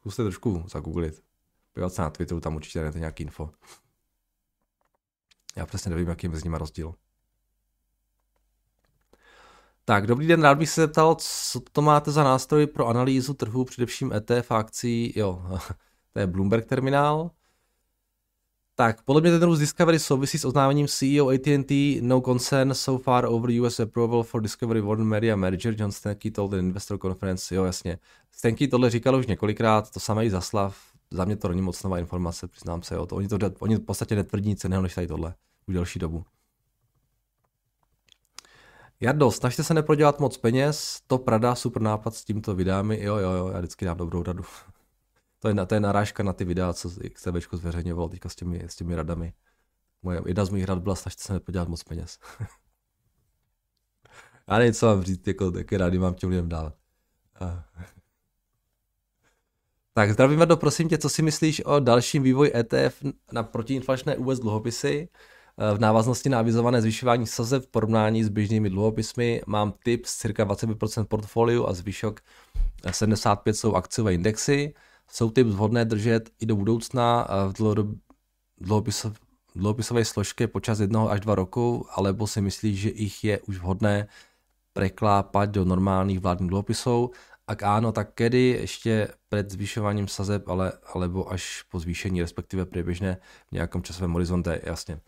Zkuste 0.00 0.22
trošku 0.22 0.64
zagooglit. 0.68 1.22
Podívat 1.72 1.94
se 1.94 2.02
na 2.02 2.10
Twitteru, 2.10 2.40
tam 2.40 2.56
určitě 2.56 2.78
najdete 2.78 2.98
nějaký 2.98 3.22
info. 3.22 3.50
Já 5.56 5.66
přesně 5.66 5.90
nevím, 5.90 6.08
jaký 6.08 6.26
je 6.26 6.30
mezi 6.30 6.44
nimi 6.44 6.58
rozdíl. 6.58 6.94
Tak, 9.84 10.06
dobrý 10.06 10.26
den, 10.26 10.42
rád 10.42 10.58
bych 10.58 10.70
se 10.70 10.80
zeptal, 10.80 11.16
co 11.18 11.60
to 11.72 11.82
máte 11.82 12.10
za 12.10 12.24
nástroj 12.24 12.66
pro 12.66 12.86
analýzu 12.86 13.34
trhu, 13.34 13.64
především 13.64 14.12
ETF 14.12 14.50
akcí, 14.50 15.12
jo, 15.16 15.42
to 16.12 16.18
je 16.18 16.26
Bloomberg 16.26 16.66
terminál. 16.66 17.30
Tak, 18.80 19.02
podle 19.02 19.20
mě 19.22 19.30
ten 19.30 19.42
růst 19.42 19.58
Discovery 19.58 19.98
souvisí 19.98 20.38
s 20.38 20.44
oznámením 20.44 20.88
CEO 20.88 21.28
AT&T 21.28 22.00
no 22.02 22.20
concern 22.20 22.74
so 22.74 23.02
far 23.04 23.24
over 23.24 23.50
US 23.60 23.80
approval 23.80 24.22
for 24.22 24.42
Discovery 24.42 24.80
Warner 24.80 25.06
Media 25.06 25.36
merger. 25.36 25.74
John 25.78 25.92
Stanky 25.92 26.30
told 26.30 26.52
an 26.52 26.58
investor 26.58 26.98
conference, 26.98 27.54
jo 27.54 27.64
jasně. 27.64 27.98
Stanky 28.30 28.68
tohle 28.68 28.90
říkal 28.90 29.16
už 29.16 29.26
několikrát, 29.26 29.90
to 29.90 30.00
samé 30.00 30.26
i 30.26 30.30
zaslav. 30.30 30.78
Za 31.10 31.24
mě 31.24 31.36
to 31.36 31.48
není 31.48 31.62
moc 31.62 31.82
nová 31.82 31.98
informace, 31.98 32.48
přiznám 32.48 32.82
se, 32.82 32.94
jo. 32.94 33.06
To, 33.06 33.16
oni, 33.16 33.28
to, 33.28 33.38
oni 33.58 33.76
v 33.76 33.80
podstatě 33.80 34.16
netvrdí 34.16 34.48
nic 34.48 34.64
jiného 34.64 34.82
než 34.82 34.94
tady 34.94 35.06
tohle 35.06 35.34
už 35.66 35.74
delší 35.74 35.98
dobu. 35.98 36.24
Jardo, 39.00 39.30
snažte 39.30 39.64
se 39.64 39.74
neprodělat 39.74 40.20
moc 40.20 40.36
peněz, 40.36 41.00
to 41.06 41.18
Prada, 41.18 41.54
super 41.54 41.82
nápad 41.82 42.14
s 42.14 42.24
tímto 42.24 42.54
videami, 42.54 43.02
jo, 43.02 43.16
jo, 43.16 43.30
jo, 43.30 43.48
já 43.48 43.58
vždycky 43.58 43.84
dám 43.84 43.96
dobrou 43.96 44.22
radu. 44.22 44.42
to, 45.38 45.48
je, 45.48 45.66
to 45.66 45.74
je 45.74 45.80
narážka 45.80 46.22
na 46.22 46.32
ty 46.32 46.44
videa, 46.44 46.72
co 46.72 46.90
XTBčko 47.14 47.56
zveřejňoval 47.56 48.08
teďka 48.08 48.28
s 48.28 48.34
těmi, 48.34 48.64
s 48.66 48.76
těmi 48.76 48.94
radami. 48.94 49.32
Moje, 50.02 50.22
jedna 50.26 50.44
z 50.44 50.50
mých 50.50 50.64
rad 50.64 50.78
byla, 50.78 50.94
snažte 50.94 51.22
se 51.22 51.32
neprodělat 51.32 51.68
moc 51.68 51.82
peněz. 51.82 52.18
já 54.48 54.58
nevím, 54.58 54.74
co 54.74 54.86
mám 54.86 55.02
říct, 55.02 55.26
jako, 55.26 55.52
jaké 55.58 55.78
rady 55.78 55.98
mám 55.98 56.14
těm 56.14 56.30
lidem 56.30 56.48
dát. 56.48 56.74
Tak 59.92 60.12
zdravím 60.12 60.38
Vardo, 60.38 60.56
prosím 60.56 60.88
tě, 60.88 60.98
co 60.98 61.08
si 61.08 61.22
myslíš 61.22 61.64
o 61.64 61.80
dalším 61.80 62.22
vývoji 62.22 62.52
ETF 62.56 63.02
na 63.32 63.42
protiinflačné 63.42 64.16
US 64.16 64.38
dluhopisy? 64.38 65.08
V 65.60 65.80
návaznosti 65.80 66.28
na 66.28 66.38
avizované 66.38 66.80
zvyšování 66.80 67.26
sazeb 67.26 67.64
v 67.64 67.66
porovnání 67.66 68.24
s 68.24 68.28
běžnými 68.28 68.70
dluhopisy 68.70 69.40
mám 69.46 69.72
tip 69.84 70.06
z 70.06 70.16
cirka 70.16 70.44
25% 70.44 71.04
portfoliu 71.04 71.68
a 71.68 71.72
zvyšok 71.72 72.20
75 72.90 73.54
jsou 73.54 73.74
akciové 73.74 74.14
indexy. 74.14 74.74
Jsou 75.10 75.30
typ 75.30 75.46
vhodné 75.46 75.84
držet 75.84 76.30
i 76.40 76.46
do 76.46 76.56
budoucna 76.56 77.28
v 77.48 77.52
dluhopisové 79.54 80.04
složky 80.04 80.46
počas 80.46 80.80
jednoho 80.80 81.10
až 81.10 81.20
dva 81.20 81.34
roku, 81.34 81.86
alebo 81.90 82.26
si 82.26 82.40
myslíš, 82.40 82.80
že 82.80 82.90
jich 82.94 83.24
je 83.24 83.40
už 83.40 83.58
vhodné 83.58 84.06
preklápat 84.72 85.50
do 85.50 85.64
normálních 85.64 86.20
vládních 86.20 86.48
dluhopisů 86.48 87.10
ak 87.50 87.62
áno, 87.62 87.92
tak 87.92 88.14
kedy 88.14 88.62
ještě 88.62 89.08
před 89.28 89.50
zvyšováním 89.50 90.08
sazeb, 90.08 90.48
ale, 90.48 90.72
alebo 90.94 91.32
až 91.32 91.62
po 91.70 91.80
zvýšení, 91.80 92.22
respektive 92.22 92.66
průběžně 92.66 93.16
v 93.48 93.52
nějakém 93.52 93.82
časovém 93.82 94.12
horizonte, 94.12 94.60
jasně. 94.62 95.00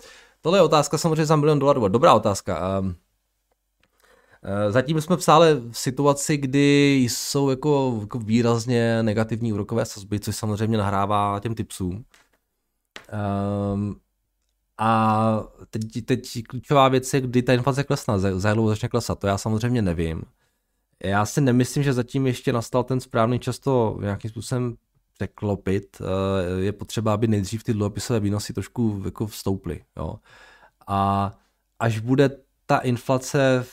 Tohle 0.42 0.58
je 0.58 0.62
otázka 0.62 0.98
samozřejmě 0.98 1.26
za 1.26 1.36
milion 1.36 1.58
dolarů. 1.58 1.88
Dobrá 1.88 2.14
otázka. 2.14 2.78
Um, 2.80 2.96
Zatím 4.68 5.00
jsme 5.00 5.20
stále 5.20 5.54
v 5.54 5.78
situaci, 5.78 6.36
kdy 6.36 6.94
jsou 6.94 7.50
jako, 7.50 7.98
jako 8.00 8.18
výrazně 8.18 9.02
negativní 9.02 9.52
úrokové 9.52 9.84
sazby, 9.84 10.20
což 10.20 10.36
samozřejmě 10.36 10.78
nahrává 10.78 11.40
těm 11.40 11.54
typsům. 11.54 12.04
Um, 13.74 13.96
a 14.78 15.42
teď, 15.70 16.04
teď 16.04 16.42
klíčová 16.48 16.88
věc 16.88 17.14
je, 17.14 17.20
kdy 17.20 17.42
ta 17.42 17.52
inflace 17.52 17.84
klesne, 17.84 18.18
za 18.18 18.38
začne 18.66 18.88
klesat. 18.88 19.18
To 19.18 19.26
já 19.26 19.38
samozřejmě 19.38 19.82
nevím. 19.82 20.22
Já 21.04 21.26
si 21.26 21.40
nemyslím, 21.40 21.82
že 21.82 21.92
zatím 21.92 22.26
ještě 22.26 22.52
nastal 22.52 22.84
ten 22.84 23.00
správný 23.00 23.38
čas 23.38 23.58
to 23.58 23.98
nějakým 24.00 24.30
způsobem 24.30 24.76
překlopit. 25.14 26.02
Eh, 26.02 26.60
je 26.60 26.72
potřeba, 26.72 27.14
aby 27.14 27.28
nejdřív 27.28 27.64
ty 27.64 27.72
dluhopisové 27.72 28.20
výnosy 28.20 28.52
trošku 28.52 29.02
jako 29.04 29.26
vstouply. 29.26 29.84
Jo. 29.96 30.14
A 30.86 31.32
až 31.78 31.98
bude 31.98 32.30
ta 32.66 32.78
inflace 32.78 33.64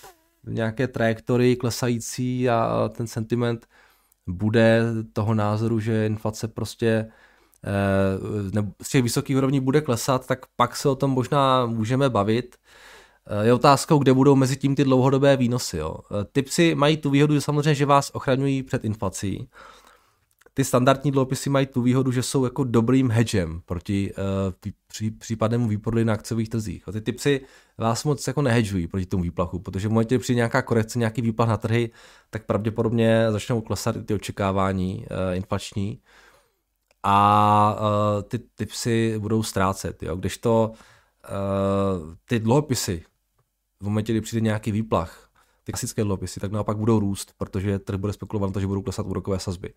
v 0.46 0.54
nějaké 0.54 0.88
trajektorii 0.88 1.56
klesající 1.56 2.50
a 2.50 2.90
ten 2.96 3.08
sentiment 3.08 3.68
bude 4.28 4.82
toho 5.14 5.34
názoru, 5.34 5.80
že 5.80 6.06
inflace 6.06 6.48
prostě 6.48 7.12
eh, 7.66 8.64
z 8.84 8.90
těch 8.90 9.04
vysokých 9.04 9.38
úrovní 9.38 9.60
bude 9.60 9.82
klesat, 9.82 10.28
tak 10.28 10.46
pak 10.56 10.76
se 10.76 10.90
o 10.90 10.96
tom 10.96 11.12
možná 11.12 11.66
můžeme 11.66 12.10
bavit. 12.10 12.56
Eh, 13.28 13.46
je 13.46 13.54
otázkou, 13.54 13.98
kde 14.00 14.14
budou 14.14 14.36
mezi 14.36 14.58
tím 14.58 14.76
ty 14.76 14.84
dlouhodobé 14.84 15.38
výnosy. 15.38 15.78
Jo. 15.78 15.96
Typsy 16.32 16.76
mají 16.76 16.98
tu 16.98 17.10
výhodu 17.10 17.42
samozřejmě, 17.42 17.76
že 17.76 17.86
vás 17.86 18.12
ochraňují 18.14 18.64
před 18.64 18.86
inflací. 18.86 19.50
Ty 20.60 20.66
standardní 20.66 21.12
dluhopisy 21.12 21.50
mají 21.50 21.66
tu 21.66 21.82
výhodu, 21.82 22.12
že 22.12 22.24
jsou 22.24 22.44
jako 22.44 22.64
dobrým 22.64 23.12
hedgem 23.12 23.62
proti 23.66 24.14
uh, 24.14 24.72
pří, 24.88 25.12
případnému 25.12 25.68
výprodeji 25.68 26.06
na 26.06 26.14
akciových 26.14 26.50
trzích. 26.50 26.88
A 26.88 26.92
ty 26.92 27.02
typsy 27.02 27.42
vás 27.78 28.04
moc 28.04 28.28
jako 28.28 28.42
nehedžují 28.42 28.88
proti 28.88 29.06
tomu 29.06 29.24
výplachu, 29.24 29.60
protože 29.60 29.88
v 29.88 29.92
momentě, 29.92 30.16
kdy 30.16 30.20
přijde 30.20 30.36
nějaká 30.36 30.62
korekce, 30.62 31.00
nějaký 31.00 31.22
výplach 31.22 31.50
na 31.50 31.58
trhy, 31.58 31.92
tak 32.30 32.46
pravděpodobně 32.46 33.32
začnou 33.32 33.62
klesat 33.62 33.96
ty 34.06 34.14
očekávání 34.14 35.06
uh, 35.12 35.36
inflační 35.36 36.02
a 37.04 37.80
uh, 37.80 38.22
ty 38.22 38.40
typsy 38.40 39.16
budou 39.20 39.44
ztrácet. 39.44 40.04
Jo. 40.04 40.16
Když 40.16 40.38
to 40.38 40.72
uh, 40.72 42.14
ty 42.26 42.40
dluhopisy 42.40 43.04
v 43.80 43.84
momentě, 43.84 44.14
kdy 44.14 44.22
přijde 44.22 44.42
nějaký 44.42 44.72
výplach, 44.72 45.30
ty 45.64 45.72
klasické 45.72 46.04
dluhopisy, 46.04 46.40
tak 46.40 46.52
naopak 46.52 46.78
budou 46.78 47.00
růst, 47.00 47.34
protože 47.38 47.80
trh 47.80 48.00
bude 48.00 48.14
spekulovat 48.14 48.50
na 48.50 48.54
to, 48.54 48.60
že 48.60 48.68
budou 48.68 48.82
klesat 48.82 49.06
úrokové 49.06 49.40
sazby. 49.40 49.74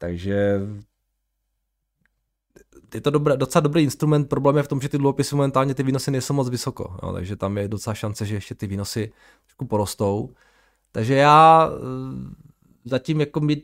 Takže 0.00 0.60
je 2.94 3.00
to 3.00 3.10
dobré, 3.10 3.36
docela 3.36 3.60
dobrý 3.60 3.82
instrument. 3.82 4.28
Problém 4.28 4.56
je 4.56 4.62
v 4.62 4.68
tom, 4.68 4.80
že 4.80 4.88
ty 4.88 4.98
dluhopisy 4.98 5.34
momentálně 5.34 5.74
ty 5.74 5.82
výnosy 5.82 6.10
nejsou 6.10 6.34
moc 6.34 6.48
vysoko. 6.48 6.96
Jo, 7.02 7.12
takže 7.12 7.36
tam 7.36 7.58
je 7.58 7.68
docela 7.68 7.94
šance, 7.94 8.26
že 8.26 8.34
ještě 8.34 8.54
ty 8.54 8.66
výnosy 8.66 9.12
trošku 9.44 9.66
porostou. 9.66 10.34
Takže 10.92 11.14
já 11.14 11.70
eh, 11.72 12.34
zatím 12.84 13.20
jako 13.20 13.40
mi 13.40 13.62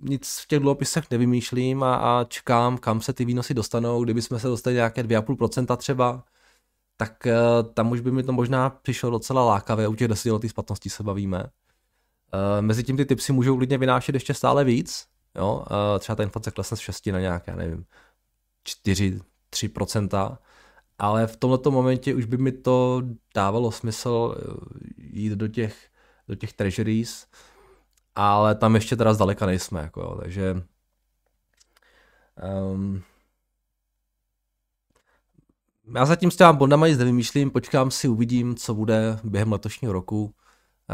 nic 0.00 0.38
v 0.42 0.46
těch 0.46 0.60
dluhopisech 0.60 1.04
nevymýšlím 1.10 1.82
a, 1.82 1.96
a 1.96 2.24
čekám, 2.24 2.78
kam 2.78 3.00
se 3.00 3.12
ty 3.12 3.24
výnosy 3.24 3.54
dostanou. 3.54 4.04
Kdyby 4.04 4.22
jsme 4.22 4.38
se 4.38 4.48
dostali 4.48 4.76
nějaké 4.76 5.02
2,5% 5.02 5.76
třeba, 5.76 6.24
tak 6.96 7.26
uh, 7.26 7.72
tam 7.72 7.90
už 7.90 8.00
by 8.00 8.12
mi 8.12 8.22
to 8.22 8.32
možná 8.32 8.70
přišlo 8.70 9.10
docela 9.10 9.44
lákavé, 9.44 9.88
u 9.88 9.94
těch 9.94 10.08
desetiletých 10.08 10.50
splatností 10.50 10.90
se 10.90 11.02
bavíme. 11.02 11.44
mezi 12.60 12.84
tím 12.84 12.96
ty 12.96 13.04
tipsy 13.04 13.32
můžou 13.32 13.56
klidně 13.56 13.78
vynášet 13.78 14.14
ještě 14.14 14.34
stále 14.34 14.64
víc. 14.64 15.11
Jo? 15.34 15.64
Uh, 15.70 15.98
třeba 15.98 16.16
ta 16.16 16.22
inflace 16.22 16.50
klesne 16.50 16.76
z 16.76 16.80
6 16.80 17.06
na 17.06 17.20
nějaké, 17.20 17.56
nevím, 17.56 17.84
4, 18.64 19.20
3%, 19.50 20.38
ale 20.98 21.26
v 21.26 21.36
tomto 21.36 21.70
momentě 21.70 22.14
už 22.14 22.24
by 22.24 22.36
mi 22.36 22.52
to 22.52 23.02
dávalo 23.34 23.72
smysl 23.72 24.34
jít 24.96 25.32
do 25.32 25.48
těch, 25.48 25.88
do 26.28 26.34
těch 26.34 26.52
treasuries, 26.52 27.26
ale 28.14 28.54
tam 28.54 28.74
ještě 28.74 28.96
teda 28.96 29.14
zdaleka 29.14 29.46
nejsme, 29.46 29.80
jako 29.80 30.00
jo, 30.00 30.18
takže 30.20 30.62
um, 32.72 33.02
já 35.94 36.06
zatím 36.06 36.30
s 36.30 36.36
těma 36.36 36.52
bondama 36.52 36.88
nic 36.88 36.98
nevymýšlím, 36.98 37.50
počkám 37.50 37.90
si, 37.90 38.08
uvidím, 38.08 38.54
co 38.54 38.74
bude 38.74 39.18
během 39.24 39.52
letošního 39.52 39.92
roku. 39.92 40.34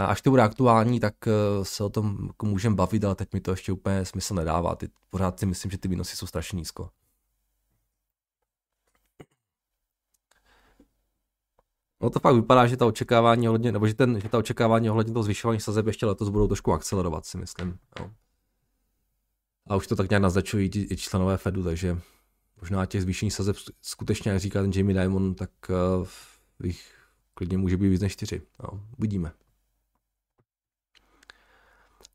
Až 0.06 0.22
to 0.22 0.30
bude 0.30 0.42
aktuální, 0.42 1.00
tak 1.00 1.14
eh, 1.26 1.64
se 1.64 1.84
o 1.84 1.88
tom 1.88 2.18
jako 2.26 2.46
můžeme 2.46 2.74
bavit, 2.76 3.04
ale 3.04 3.14
teď 3.14 3.32
mi 3.32 3.40
to 3.40 3.50
ještě 3.50 3.72
úplně 3.72 4.04
smysl 4.04 4.34
nedává. 4.34 4.76
Ty, 4.76 4.88
pořád 5.10 5.38
si 5.40 5.46
myslím, 5.46 5.70
že 5.70 5.78
ty 5.78 5.88
výnosy 5.88 6.16
jsou 6.16 6.26
strašně 6.26 6.56
nízko. 6.56 6.90
No 12.00 12.10
to 12.10 12.20
fakt 12.20 12.34
vypadá, 12.34 12.66
že 12.66 12.76
ta 12.76 12.86
očekávání 12.86 13.48
ohledně, 13.48 13.72
nebo 13.72 13.86
že, 13.86 13.94
ten, 13.94 14.20
že 14.20 14.28
ta 14.28 14.38
očekávání 14.38 14.90
ohledně 14.90 15.12
toho 15.12 15.22
zvyšování 15.22 15.60
sazeb 15.60 15.86
ještě 15.86 16.06
letos 16.06 16.28
budou 16.28 16.46
trošku 16.46 16.72
akcelerovat, 16.72 17.26
si 17.26 17.38
myslím. 17.38 17.78
Jo. 18.00 18.10
A 19.66 19.76
už 19.76 19.86
to 19.86 19.96
tak 19.96 20.10
nějak 20.10 20.22
naznačují 20.22 20.70
i 20.74 20.96
členové 20.96 21.36
Fedu, 21.36 21.64
takže 21.64 22.00
možná 22.60 22.86
těch 22.86 23.02
zvýšení 23.02 23.30
sazeb 23.30 23.56
skutečně, 23.82 24.30
jak 24.30 24.40
říká 24.40 24.62
ten 24.62 24.72
Jamie 24.74 25.00
Dimon, 25.00 25.34
tak 25.34 25.50
uh, 26.00 26.06
jich 26.64 26.94
klidně 27.34 27.58
může 27.58 27.76
být 27.76 27.88
víc 27.88 28.00
než 28.00 28.12
čtyři. 28.12 28.42
No, 28.62 28.80
uvidíme. 28.98 29.32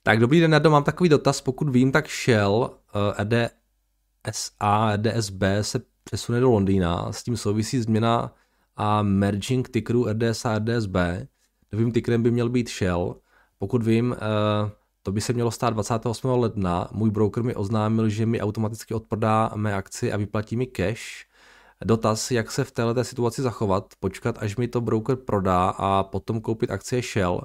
Tak 0.06 0.20
dobrý 0.20 0.40
den, 0.40 0.52
Nado, 0.52 0.70
mám 0.70 0.84
takový 0.84 1.10
dotaz, 1.10 1.42
pokud 1.42 1.70
vím, 1.70 1.92
tak 1.92 2.08
Shell, 2.10 2.70
EDSA, 3.18 4.92
EDSB 4.94 5.44
se 5.62 5.82
přesune 6.04 6.40
do 6.40 6.52
Londýna, 6.52 7.12
s 7.12 7.24
tím 7.24 7.38
souvisí 7.38 7.82
změna 7.82 8.34
a 8.76 9.02
merging 9.02 9.70
tickerů 9.70 10.06
RDS 10.06 10.46
a 10.46 10.60
RDSB. 10.60 10.96
Novým 11.72 11.92
tickerem 11.92 12.24
by 12.24 12.32
měl 12.32 12.50
být 12.50 12.70
Shell. 12.70 13.16
Pokud 13.58 13.84
vím, 13.84 14.16
eh, 14.16 14.72
to 15.04 15.12
by 15.12 15.22
se 15.22 15.34
mělo 15.34 15.52
stát 15.52 15.70
28. 15.70 16.38
ledna. 16.38 16.90
Můj 16.92 17.12
broker 17.12 17.44
mi 17.44 17.56
oznámil, 17.56 18.10
že 18.10 18.26
mi 18.26 18.42
automaticky 18.42 18.94
odprodá 18.94 19.52
mé 19.56 19.76
akci 19.76 20.14
a 20.14 20.18
vyplatí 20.18 20.56
mi 20.56 20.66
cash. 20.66 21.26
Dotaz, 21.86 22.32
jak 22.32 22.52
se 22.52 22.64
v 22.64 22.72
této 22.72 23.04
situaci 23.04 23.42
zachovat, 23.42 23.94
počkat, 24.00 24.38
až 24.40 24.58
mi 24.58 24.68
to 24.68 24.82
broker 24.82 25.16
prodá 25.16 25.70
a 25.70 26.04
potom 26.04 26.42
koupit 26.42 26.72
akcie 26.72 27.02
Shell, 27.02 27.42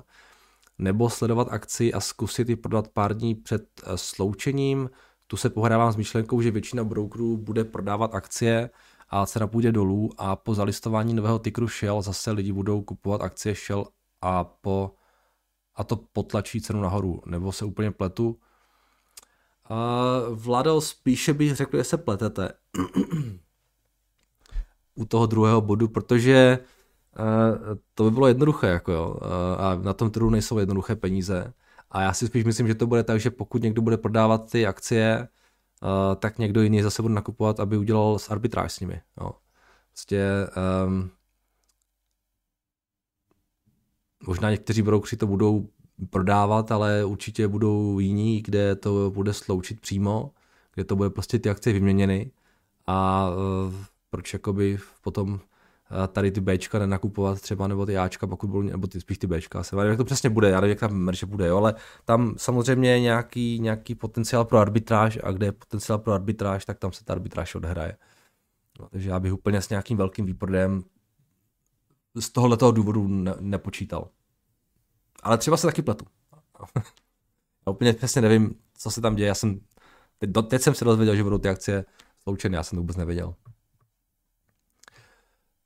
nebo 0.78 1.10
sledovat 1.10 1.48
akci 1.50 1.92
a 1.92 2.00
zkusit 2.00 2.48
ji 2.48 2.56
prodat 2.56 2.88
pár 2.88 3.16
dní 3.16 3.34
před 3.34 3.66
eh, 3.82 3.98
sloučením. 3.98 4.90
Tu 5.26 5.36
se 5.36 5.50
pohrávám 5.50 5.92
s 5.92 5.96
myšlenkou, 5.96 6.40
že 6.40 6.50
většina 6.50 6.84
brokerů 6.84 7.36
bude 7.36 7.64
prodávat 7.64 8.14
akcie, 8.14 8.70
a 9.10 9.26
cena 9.26 9.46
půjde 9.46 9.72
dolů 9.72 10.10
a 10.18 10.36
po 10.36 10.54
zalistování 10.54 11.14
nového 11.14 11.38
tykru 11.38 11.68
Shell 11.68 12.02
zase 12.02 12.30
lidi 12.30 12.52
budou 12.52 12.82
kupovat 12.82 13.20
akcie 13.20 13.54
Shell 13.54 13.86
a, 14.22 14.44
po, 14.44 14.94
a 15.74 15.84
to 15.84 15.96
potlačí 15.96 16.60
cenu 16.60 16.80
nahoru, 16.80 17.22
nebo 17.26 17.52
se 17.52 17.64
úplně 17.64 17.90
pletu. 17.90 18.38
A 19.64 19.76
Vlado, 20.30 20.80
spíše 20.80 21.34
bych 21.34 21.56
řekl, 21.56 21.76
že 21.76 21.84
se 21.84 21.96
pletete 21.96 22.52
u 24.94 25.04
toho 25.04 25.26
druhého 25.26 25.60
bodu, 25.60 25.88
protože 25.88 26.58
to 27.94 28.04
by 28.04 28.10
bylo 28.10 28.26
jednoduché, 28.26 28.66
jako 28.66 28.92
jo, 28.92 29.16
a 29.58 29.74
na 29.74 29.92
tom 29.92 30.10
trhu 30.10 30.30
nejsou 30.30 30.58
jednoduché 30.58 30.96
peníze. 30.96 31.52
A 31.90 32.02
já 32.02 32.12
si 32.12 32.26
spíš 32.26 32.44
myslím, 32.44 32.66
že 32.68 32.74
to 32.74 32.86
bude 32.86 33.04
tak, 33.04 33.20
že 33.20 33.30
pokud 33.30 33.62
někdo 33.62 33.82
bude 33.82 33.96
prodávat 33.96 34.50
ty 34.50 34.66
akcie, 34.66 35.28
uh, 35.82 36.14
tak 36.16 36.38
někdo 36.38 36.62
jiný 36.62 36.82
zase 36.82 37.02
bude 37.02 37.14
nakupovat, 37.14 37.60
aby 37.60 37.76
udělal 37.76 38.18
s 38.18 38.30
arbitráž 38.30 38.72
s 38.72 38.80
nimi. 38.80 39.00
Jo. 39.20 39.30
Prostě 39.92 40.26
um, 40.86 41.10
možná 44.26 44.50
někteří 44.50 44.82
broukři 44.82 45.16
to 45.16 45.26
budou 45.26 45.68
prodávat, 46.10 46.72
ale 46.72 47.04
určitě 47.04 47.48
budou 47.48 47.98
jiní, 47.98 48.42
kde 48.42 48.76
to 48.76 49.10
bude 49.14 49.32
sloučit 49.32 49.80
přímo, 49.80 50.30
kde 50.74 50.84
to 50.84 50.96
bude 50.96 51.10
prostě 51.10 51.38
ty 51.38 51.50
akcie 51.50 51.72
vyměněny 51.72 52.30
a 52.86 53.28
uh, 53.30 53.74
proč 54.10 54.32
jakoby 54.32 54.78
potom 55.02 55.40
tady 56.08 56.30
ty 56.30 56.40
Bčka 56.40 56.78
nenakupovat 56.78 57.40
třeba, 57.40 57.68
nebo 57.68 57.86
ty 57.86 57.98
Ačka, 57.98 58.26
pokud 58.26 58.46
budou, 58.46 58.62
nebo 58.62 58.86
ty, 58.86 59.00
spíš 59.00 59.18
ty 59.18 59.26
Bčka, 59.26 59.62
se 59.62 59.76
jak 59.86 59.96
to 59.96 60.04
přesně 60.04 60.30
bude, 60.30 60.50
já 60.50 60.60
nevím, 60.60 60.70
jak 60.70 60.80
ta 60.80 60.88
merge 60.88 61.26
bude, 61.26 61.46
jo, 61.46 61.56
ale 61.56 61.74
tam 62.04 62.34
samozřejmě 62.36 62.90
je 62.90 63.00
nějaký, 63.00 63.60
nějaký 63.60 63.94
potenciál 63.94 64.44
pro 64.44 64.58
arbitráž 64.58 65.18
a 65.22 65.32
kde 65.32 65.46
je 65.46 65.52
potenciál 65.52 65.98
pro 65.98 66.12
arbitráž, 66.12 66.64
tak 66.64 66.78
tam 66.78 66.92
se 66.92 67.04
ta 67.04 67.12
arbitráž 67.12 67.54
odhraje. 67.54 67.96
No, 68.80 68.88
takže 68.88 69.10
já 69.10 69.20
bych 69.20 69.32
úplně 69.32 69.62
s 69.62 69.68
nějakým 69.68 69.96
velkým 69.96 70.26
výprodem 70.26 70.82
z 72.20 72.30
tohoto 72.30 72.72
důvodu 72.72 73.08
ne, 73.08 73.34
nepočítal. 73.40 74.08
Ale 75.22 75.38
třeba 75.38 75.56
se 75.56 75.66
taky 75.66 75.82
pletu. 75.82 76.04
já 77.66 77.72
úplně 77.72 77.92
přesně 77.92 78.22
nevím, 78.22 78.54
co 78.74 78.90
se 78.90 79.00
tam 79.00 79.16
děje. 79.16 79.28
Já 79.28 79.34
jsem, 79.34 79.60
teď, 80.18 80.30
teď 80.48 80.62
jsem 80.62 80.74
se 80.74 80.84
dozvěděl, 80.84 81.16
že 81.16 81.22
budou 81.22 81.38
ty 81.38 81.48
akcie 81.48 81.84
sloučeny, 82.22 82.56
já 82.56 82.62
jsem 82.62 82.76
to 82.76 82.80
vůbec 82.80 82.96
nevěděl. 82.96 83.34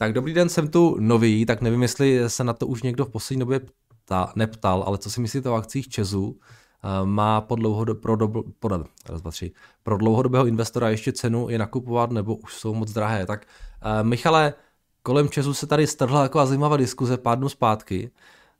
Tak 0.02 0.12
dobrý 0.12 0.34
den, 0.34 0.48
jsem 0.48 0.68
tu 0.68 0.96
nový, 1.00 1.46
tak 1.46 1.60
nevím, 1.60 1.82
jestli 1.82 2.30
se 2.30 2.44
na 2.44 2.52
to 2.52 2.66
už 2.66 2.82
někdo 2.82 3.04
v 3.04 3.10
poslední 3.10 3.40
době 3.40 3.60
ptá, 4.04 4.32
neptal, 4.36 4.84
ale 4.86 4.98
co 4.98 5.10
si 5.10 5.20
myslíte 5.20 5.50
o 5.50 5.54
akcích 5.54 5.88
Česu? 5.88 6.38
Eh, 6.84 7.06
má 7.06 7.40
po, 7.40 7.56
dlouhodob, 7.56 8.00
pro, 8.00 8.16
do, 8.16 8.28
pro, 8.58 8.84
raz, 9.08 9.20
dva, 9.22 9.30
tři, 9.30 9.52
pro 9.82 9.96
dlouhodobého 9.98 10.46
investora 10.46 10.90
ještě 10.90 11.12
cenu 11.12 11.48
je 11.48 11.58
nakupovat, 11.58 12.10
nebo 12.10 12.36
už 12.36 12.54
jsou 12.54 12.74
moc 12.74 12.92
drahé? 12.92 13.26
Tak 13.26 13.46
uh, 13.84 14.08
Michale, 14.08 14.54
kolem 15.02 15.28
Česu 15.28 15.54
se 15.54 15.66
tady 15.66 15.86
strhla 15.86 16.22
taková 16.22 16.46
zajímavá 16.46 16.76
diskuze 16.76 17.16
pár 17.16 17.38
dnů 17.38 17.48
zpátky, 17.48 18.10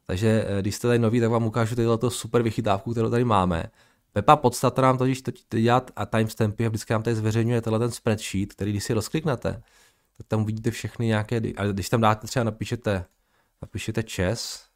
takže 0.06 0.46
uh, 0.50 0.58
když 0.58 0.74
jste 0.74 0.88
tady 0.88 0.98
nový, 0.98 1.20
tak 1.20 1.30
vám 1.30 1.46
ukážu 1.46 1.74
tato 1.76 2.10
super 2.10 2.42
vychytávku, 2.42 2.92
kterou 2.92 3.10
tady 3.10 3.24
máme. 3.24 3.64
Pepa 4.12 4.36
podstata 4.36 4.82
nám 4.82 4.98
totiž 4.98 5.22
to 5.22 5.58
dělat 5.58 5.90
a 5.96 6.06
timestampy 6.06 6.66
a 6.66 6.68
vždycky 6.68 6.92
nám 6.92 7.02
tady 7.02 7.16
zveřejňuje 7.16 7.60
tenhle 7.60 7.78
ten 7.78 7.90
spreadsheet, 7.90 8.52
který 8.52 8.70
když 8.70 8.84
si 8.84 8.92
rozkliknete, 8.92 9.62
tak 10.16 10.26
tam 10.26 10.42
uvidíte 10.42 10.70
všechny 10.70 11.06
nějaké, 11.06 11.40
a 11.56 11.66
když 11.66 11.88
tam 11.88 12.00
dáte 12.00 12.26
třeba 12.26 12.44
napíšete, 12.44 13.04
napíšete 13.62 14.02
čes, 14.02 14.68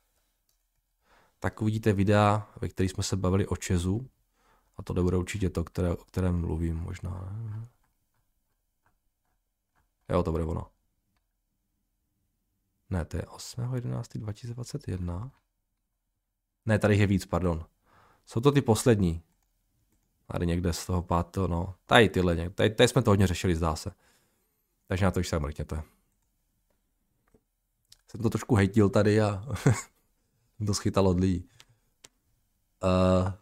tak 1.39 1.63
uvidíte 1.63 1.93
videa, 1.93 2.51
ve 2.61 2.69
kterých 2.69 2.91
jsme 2.91 3.03
se 3.03 3.17
bavili 3.17 3.47
o 3.47 3.57
česu, 3.57 4.11
a 4.77 4.83
to 4.83 4.95
bude 4.95 5.17
určitě 5.17 5.51
to, 5.51 5.65
které, 5.65 5.93
o 5.93 5.97
kterém 5.97 6.41
mluvím 6.41 6.77
možná. 6.77 7.37
Jo, 10.09 10.23
to 10.23 10.33
bude 10.33 10.45
ono. 10.45 10.71
Ne, 12.91 13.05
to 13.05 13.17
je 13.17 13.23
8.11.2021. 13.23 15.31
Ne, 16.67 16.79
tady 16.79 16.97
je 16.97 17.07
víc, 17.07 17.27
pardon. 17.27 17.65
Jsou 18.27 18.41
to 18.41 18.53
ty 18.53 18.63
poslední. 18.63 19.23
Tady 20.27 20.47
někde 20.47 20.73
z 20.73 20.87
toho 20.87 21.03
pátého, 21.03 21.49
no. 21.49 21.75
Tady 21.87 22.09
tyhle, 22.09 22.51
tady, 22.51 22.71
tady 22.71 22.89
jsme 22.89 23.03
to 23.03 23.11
hodně 23.11 23.27
řešili, 23.27 23.57
zdá 23.57 23.77
se. 23.77 23.91
Takže 24.89 25.05
na 25.05 25.11
to 25.11 25.21
už 25.21 25.29
se 25.29 25.39
mrkněte. 25.39 25.83
Jsem 28.11 28.21
to 28.21 28.31
trošku 28.31 28.55
hejtil 28.55 28.89
tady 28.89 29.21
a 29.21 29.45
to 30.67 30.75
schytal 30.75 31.09
od 31.09 31.21
lidí. 31.21 31.49
Uh, 32.85 33.33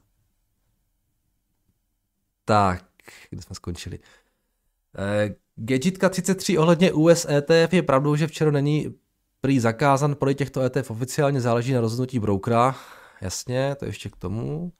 tak, 2.44 2.84
kde 3.30 3.42
jsme 3.42 3.54
skončili? 3.54 3.98
Uh, 3.98 5.34
Gadgetka 5.56 6.08
33 6.08 6.58
ohledně 6.58 6.92
US 6.92 7.26
ETF 7.28 7.72
je 7.72 7.82
pravdou, 7.82 8.16
že 8.16 8.26
včera 8.26 8.50
není 8.50 8.94
prý 9.40 9.60
zakázan 9.60 10.14
prodej 10.14 10.34
těchto 10.34 10.60
ETF 10.60 10.90
oficiálně 10.90 11.40
záleží 11.40 11.72
na 11.72 11.80
rozhodnutí 11.80 12.18
broukera. 12.18 12.76
Jasně, 13.20 13.74
to 13.74 13.84
ještě 13.84 14.10
k 14.10 14.16
tomu. 14.16 14.72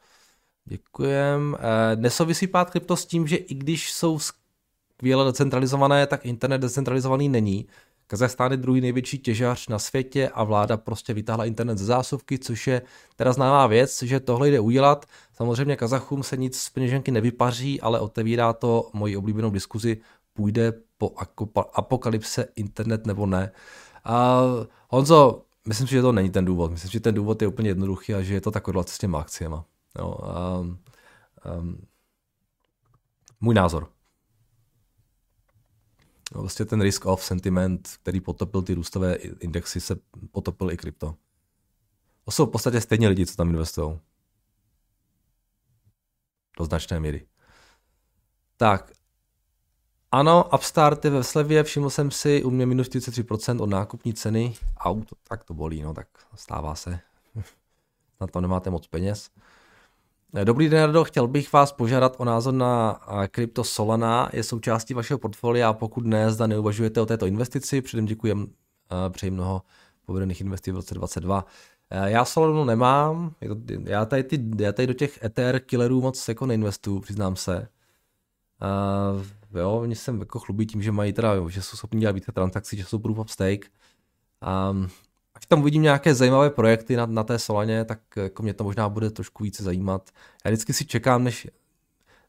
Děkujem. 0.64 1.56
E, 1.58 1.96
nesouvisí 1.96 2.46
pád 2.46 2.70
krypto 2.70 2.96
s 2.96 3.06
tím, 3.06 3.26
že 3.26 3.36
i 3.36 3.54
když 3.54 3.92
jsou 3.92 4.18
skvěle 5.04 5.24
decentralizované, 5.24 6.06
tak 6.06 6.26
internet 6.26 6.58
decentralizovaný 6.58 7.28
není. 7.28 7.66
Kazachstán 8.06 8.50
je 8.50 8.56
druhý 8.56 8.80
největší 8.80 9.18
těžař 9.18 9.68
na 9.68 9.78
světě 9.78 10.28
a 10.34 10.44
vláda 10.44 10.76
prostě 10.76 11.14
vytáhla 11.14 11.44
internet 11.44 11.78
ze 11.78 11.84
zásuvky, 11.84 12.38
což 12.38 12.66
je 12.66 12.82
teda 13.16 13.32
známá 13.32 13.66
věc, 13.66 14.02
že 14.02 14.20
tohle 14.20 14.48
jde 14.48 14.60
udělat. 14.60 15.06
Samozřejmě 15.32 15.76
Kazachům 15.76 16.22
se 16.22 16.36
nic 16.36 16.58
z 16.58 16.70
peněženky 16.70 17.10
nevypaří, 17.10 17.80
ale 17.80 18.00
otevírá 18.00 18.52
to 18.52 18.90
moji 18.92 19.16
oblíbenou 19.16 19.50
diskuzi, 19.50 20.00
půjde 20.32 20.72
po 20.98 21.12
apokalypse 21.74 22.48
internet 22.56 23.06
nebo 23.06 23.26
ne. 23.26 23.52
A 24.04 24.40
Honzo, 24.88 25.42
myslím 25.68 25.86
si, 25.86 25.92
že 25.94 26.02
to 26.02 26.12
není 26.12 26.30
ten 26.30 26.44
důvod. 26.44 26.70
Myslím, 26.70 26.90
že 26.90 27.00
ten 27.00 27.14
důvod 27.14 27.42
je 27.42 27.48
úplně 27.48 27.70
jednoduchý 27.70 28.14
a 28.14 28.22
že 28.22 28.34
je 28.34 28.40
to 28.40 28.50
taková 28.50 28.82
s 28.82 28.98
těma 28.98 29.20
akciema. 29.20 29.64
Jo, 29.98 30.16
um, 30.60 30.78
um, 31.58 31.78
můj 33.40 33.54
názor. 33.54 33.93
No, 36.34 36.40
vlastně 36.40 36.64
ten 36.64 36.80
risk 36.80 37.06
off 37.06 37.24
sentiment, 37.24 37.88
který 38.02 38.20
potopil 38.20 38.62
ty 38.62 38.74
růstové 38.74 39.14
indexy, 39.14 39.80
se 39.80 39.96
potopil 40.30 40.70
i 40.70 40.76
krypto. 40.76 41.14
To 42.24 42.30
jsou 42.30 42.46
v 42.46 42.50
podstatě 42.50 42.80
stejně 42.80 43.08
lidi, 43.08 43.26
co 43.26 43.36
tam 43.36 43.50
investují. 43.50 44.00
do 46.58 46.64
značné 46.64 47.00
míry. 47.00 47.26
Tak, 48.56 48.92
ano, 50.12 50.50
Upstart 50.54 51.04
je 51.04 51.10
ve 51.10 51.24
slevě, 51.24 51.62
všiml 51.62 51.90
jsem 51.90 52.10
si, 52.10 52.44
u 52.44 52.50
mě 52.50 52.66
minus 52.66 52.88
43% 52.88 53.62
od 53.62 53.70
nákupní 53.70 54.14
ceny. 54.14 54.54
Au, 54.76 55.04
to, 55.04 55.16
tak 55.28 55.44
to 55.44 55.54
bolí, 55.54 55.82
no 55.82 55.94
tak 55.94 56.08
stává 56.34 56.74
se. 56.74 57.00
na 58.20 58.26
to 58.26 58.40
nemáte 58.40 58.70
moc 58.70 58.86
peněz. 58.86 59.30
Dobrý 60.42 60.68
den, 60.68 60.86
Rado, 60.86 61.04
chtěl 61.04 61.28
bych 61.28 61.52
vás 61.52 61.72
požádat 61.72 62.14
o 62.18 62.24
názor 62.24 62.54
na 62.54 63.00
krypto 63.30 63.64
Solana. 63.64 64.30
Je 64.32 64.42
součástí 64.42 64.94
vašeho 64.94 65.18
portfolia 65.18 65.68
a 65.68 65.72
pokud 65.72 66.06
ne, 66.06 66.30
zda 66.30 66.46
neuvažujete 66.46 67.00
o 67.00 67.06
této 67.06 67.26
investici, 67.26 67.82
předem 67.82 68.06
děkuji, 68.06 68.34
přeji 69.10 69.30
mnoho 69.30 69.62
povedených 70.06 70.40
investic 70.40 70.72
v 70.72 70.76
roce 70.76 70.94
2022. 70.94 71.46
Já 72.04 72.24
Solanu 72.24 72.64
nemám, 72.64 73.34
já 73.84 74.04
tady, 74.04 74.24
ty, 74.24 74.44
já 74.56 74.72
tady 74.72 74.86
do 74.86 74.94
těch 74.94 75.24
Ether 75.24 75.60
killerů 75.60 76.00
moc 76.00 76.28
jako 76.28 76.46
neinvestuju, 76.46 77.00
přiznám 77.00 77.36
se. 77.36 77.68
Uh, 79.54 79.60
jo, 79.60 79.72
oni 79.72 79.96
se 79.96 80.16
jako 80.18 80.38
chlubí 80.38 80.66
tím, 80.66 80.82
že 80.82 80.92
mají 80.92 81.12
teda, 81.12 81.48
že 81.48 81.62
jsou 81.62 81.76
schopni 81.76 82.00
dělat 82.00 82.12
více 82.12 82.32
transakcí, 82.32 82.76
že 82.76 82.84
jsou 82.84 82.98
proof 82.98 83.18
of 83.18 83.30
stake. 83.30 83.66
Um, 84.70 84.88
až 85.44 85.48
tam 85.48 85.60
uvidím 85.60 85.82
nějaké 85.82 86.14
zajímavé 86.14 86.50
projekty 86.50 86.96
na, 86.96 87.06
na 87.06 87.24
té 87.24 87.38
Solaně, 87.38 87.84
tak 87.84 88.00
jako 88.16 88.42
mě 88.42 88.54
to 88.54 88.64
možná 88.64 88.88
bude 88.88 89.10
trošku 89.10 89.44
více 89.44 89.62
zajímat. 89.62 90.10
Já 90.44 90.50
vždycky 90.50 90.72
si 90.72 90.84
čekám, 90.84 91.24
než 91.24 91.48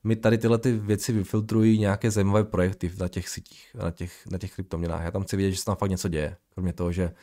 mi 0.03 0.15
tady 0.15 0.37
tyhle 0.37 0.57
ty 0.57 0.71
věci 0.71 1.11
vyfiltrují 1.13 1.79
nějaké 1.79 2.11
zajímavé 2.11 2.43
projekty 2.43 2.91
na 2.99 3.07
těch 3.07 3.29
sítích, 3.29 3.75
na 3.75 3.91
těch, 3.91 4.27
na 4.27 4.37
těch 4.37 4.53
kryptoměnách. 4.53 5.03
Já 5.03 5.11
tam 5.11 5.23
chci 5.23 5.37
vidět, 5.37 5.51
že 5.51 5.57
se 5.57 5.65
tam 5.65 5.75
fakt 5.75 5.89
něco 5.89 6.07
děje, 6.07 6.37
kromě 6.53 6.73
toho, 6.73 6.91
že 6.91 7.13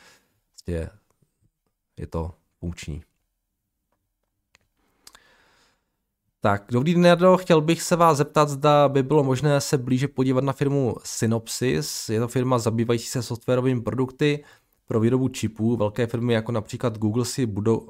je, 0.67 0.89
je 1.97 2.07
to 2.07 2.33
funkční. 2.59 3.03
Tak, 6.41 6.65
dobrý 6.71 6.93
den, 6.93 7.05
Jardo. 7.05 7.37
Chtěl 7.37 7.61
bych 7.61 7.81
se 7.81 7.95
vás 7.95 8.17
zeptat, 8.17 8.49
zda 8.49 8.89
by 8.89 9.03
bylo 9.03 9.23
možné 9.23 9.61
se 9.61 9.77
blíže 9.77 10.07
podívat 10.07 10.43
na 10.43 10.53
firmu 10.53 10.95
Synopsys. 11.03 12.09
Je 12.09 12.19
to 12.19 12.27
firma 12.27 12.59
zabývající 12.59 13.07
se 13.07 13.23
softwarovými 13.23 13.81
produkty 13.81 14.43
pro 14.85 14.99
výrobu 14.99 15.27
čipů. 15.27 15.77
Velké 15.77 16.07
firmy 16.07 16.33
jako 16.33 16.51
například 16.51 16.97
Google 16.97 17.25
si 17.25 17.45
budou, 17.45 17.89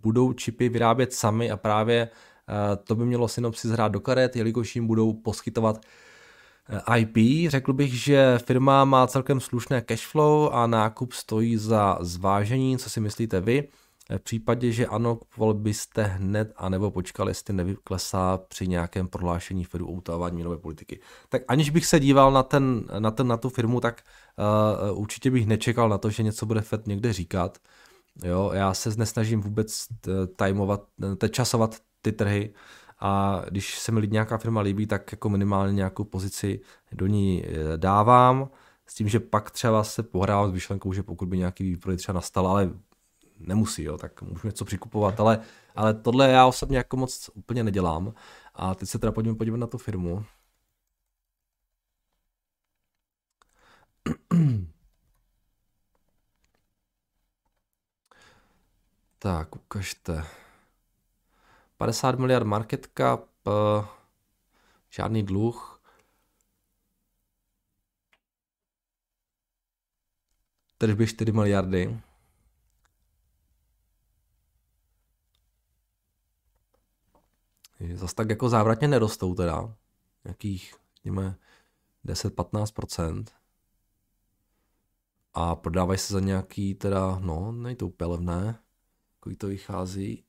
budou 0.00 0.32
čipy 0.32 0.68
vyrábět 0.68 1.12
sami 1.12 1.50
a 1.50 1.56
právě 1.56 2.08
uh, 2.08 2.84
to 2.84 2.94
by 2.94 3.04
mělo 3.04 3.28
Synopsys 3.28 3.70
hrát 3.70 3.92
do 3.92 4.00
karet, 4.00 4.36
jelikož 4.36 4.76
jim 4.76 4.86
budou 4.86 5.12
poskytovat 5.12 5.86
uh, 6.88 6.96
IP. 6.96 7.50
Řekl 7.50 7.72
bych, 7.72 7.94
že 7.94 8.38
firma 8.38 8.84
má 8.84 9.06
celkem 9.06 9.40
slušné 9.40 9.80
cashflow 9.80 10.50
a 10.52 10.66
nákup 10.66 11.12
stojí 11.12 11.56
za 11.56 11.98
zvážení. 12.00 12.78
Co 12.78 12.90
si 12.90 13.00
myslíte 13.00 13.40
vy? 13.40 13.68
V 14.18 14.22
případě, 14.22 14.72
že 14.72 14.86
ano, 14.86 15.16
kupovali 15.16 15.54
byste 15.54 16.02
hned, 16.02 16.52
anebo 16.56 16.90
počkali, 16.90 17.30
jestli 17.30 17.54
nevyklesá 17.54 18.38
při 18.38 18.68
nějakém 18.68 19.08
prohlášení 19.08 19.64
Fedu 19.64 19.86
o 19.86 19.92
utávání 19.92 20.34
měnové 20.34 20.58
politiky. 20.58 21.00
Tak 21.28 21.42
aniž 21.48 21.70
bych 21.70 21.86
se 21.86 22.00
díval 22.00 22.32
na, 22.32 22.42
ten, 22.42 22.84
na, 22.98 23.10
ten, 23.10 23.26
na 23.26 23.36
tu 23.36 23.48
firmu, 23.48 23.80
tak 23.80 24.02
uh, 24.90 24.98
určitě 24.98 25.30
bych 25.30 25.46
nečekal 25.46 25.88
na 25.88 25.98
to, 25.98 26.10
že 26.10 26.22
něco 26.22 26.46
bude 26.46 26.60
Fed 26.60 26.86
někde 26.86 27.12
říkat. 27.12 27.58
Jo, 28.24 28.50
já 28.54 28.74
se 28.74 28.90
nesnažím 28.96 29.40
vůbec 29.40 29.86
eh, 30.08 30.10
timovat, 30.44 30.84
eh, 31.24 31.28
časovat 31.28 31.76
ty 32.02 32.12
trhy 32.12 32.54
a 32.98 33.42
když 33.50 33.78
se 33.78 33.92
mi 33.92 34.08
nějaká 34.08 34.38
firma 34.38 34.60
líbí, 34.60 34.86
tak 34.86 35.12
jako 35.12 35.28
minimálně 35.28 35.72
nějakou 35.72 36.04
pozici 36.04 36.60
do 36.92 37.06
ní 37.06 37.44
dávám 37.76 38.48
s 38.86 38.94
tím, 38.94 39.08
že 39.08 39.20
pak 39.20 39.50
třeba 39.50 39.84
se 39.84 40.02
pohrávám 40.02 40.50
s 40.50 40.52
myšlenkou, 40.52 40.92
že 40.92 41.02
pokud 41.02 41.28
by 41.28 41.38
nějaký 41.38 41.64
výprodej 41.64 41.96
třeba 41.96 42.14
nastal, 42.14 42.46
ale 42.46 42.70
nemusí, 43.40 43.82
jo, 43.82 43.98
tak 43.98 44.22
můžu 44.22 44.46
něco 44.48 44.64
přikupovat, 44.64 45.20
ale, 45.20 45.40
ale 45.74 45.94
tohle 45.94 46.30
já 46.30 46.46
osobně 46.46 46.76
jako 46.76 46.96
moc 46.96 47.30
úplně 47.34 47.64
nedělám. 47.64 48.14
A 48.54 48.74
teď 48.74 48.88
se 48.88 48.98
teda 48.98 49.12
pojďme 49.12 49.34
podívat 49.34 49.56
na 49.56 49.66
tu 49.66 49.78
firmu. 49.78 50.24
Tak, 59.22 59.56
ukažte. 59.56 60.24
50 61.76 62.18
miliard 62.18 62.46
market 62.46 62.86
cap, 62.98 63.28
uh, 63.46 63.84
žádný 64.90 65.22
dluh. 65.22 65.82
Tržby 70.78 71.06
4 71.06 71.32
miliardy. 71.32 72.00
Zase 77.94 78.14
tak 78.14 78.30
jako 78.30 78.48
závratně 78.48 78.88
nerostou 78.88 79.34
teda. 79.34 79.74
Nějakých, 80.24 80.74
řekněme, 80.96 81.36
10-15%. 82.06 83.24
A 85.34 85.54
prodávají 85.54 85.98
se 85.98 86.14
za 86.14 86.20
nějaký 86.20 86.74
teda, 86.74 87.18
no, 87.18 87.52
není 87.52 87.76
to 87.76 87.86
úplně 87.86 88.10
levné. 88.10 88.58
Kolik 89.20 89.38
to 89.38 89.46
vychází? 89.46 90.24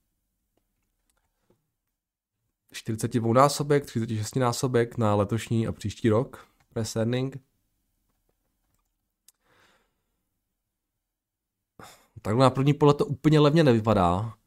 42 2.72 3.34
násobek, 3.34 3.86
36 3.86 4.36
násobek 4.36 4.98
na 4.98 5.16
letošní 5.16 5.68
a 5.68 5.72
příští 5.72 6.10
rok 6.10 6.48
press 6.70 6.96
earning. 6.96 7.38
Takhle 12.22 12.44
na 12.44 12.50
první 12.50 12.74
pohled 12.74 12.98
to 12.98 13.06
úplně 13.06 13.40
levně 13.40 13.64
nevypadá. 13.64 14.38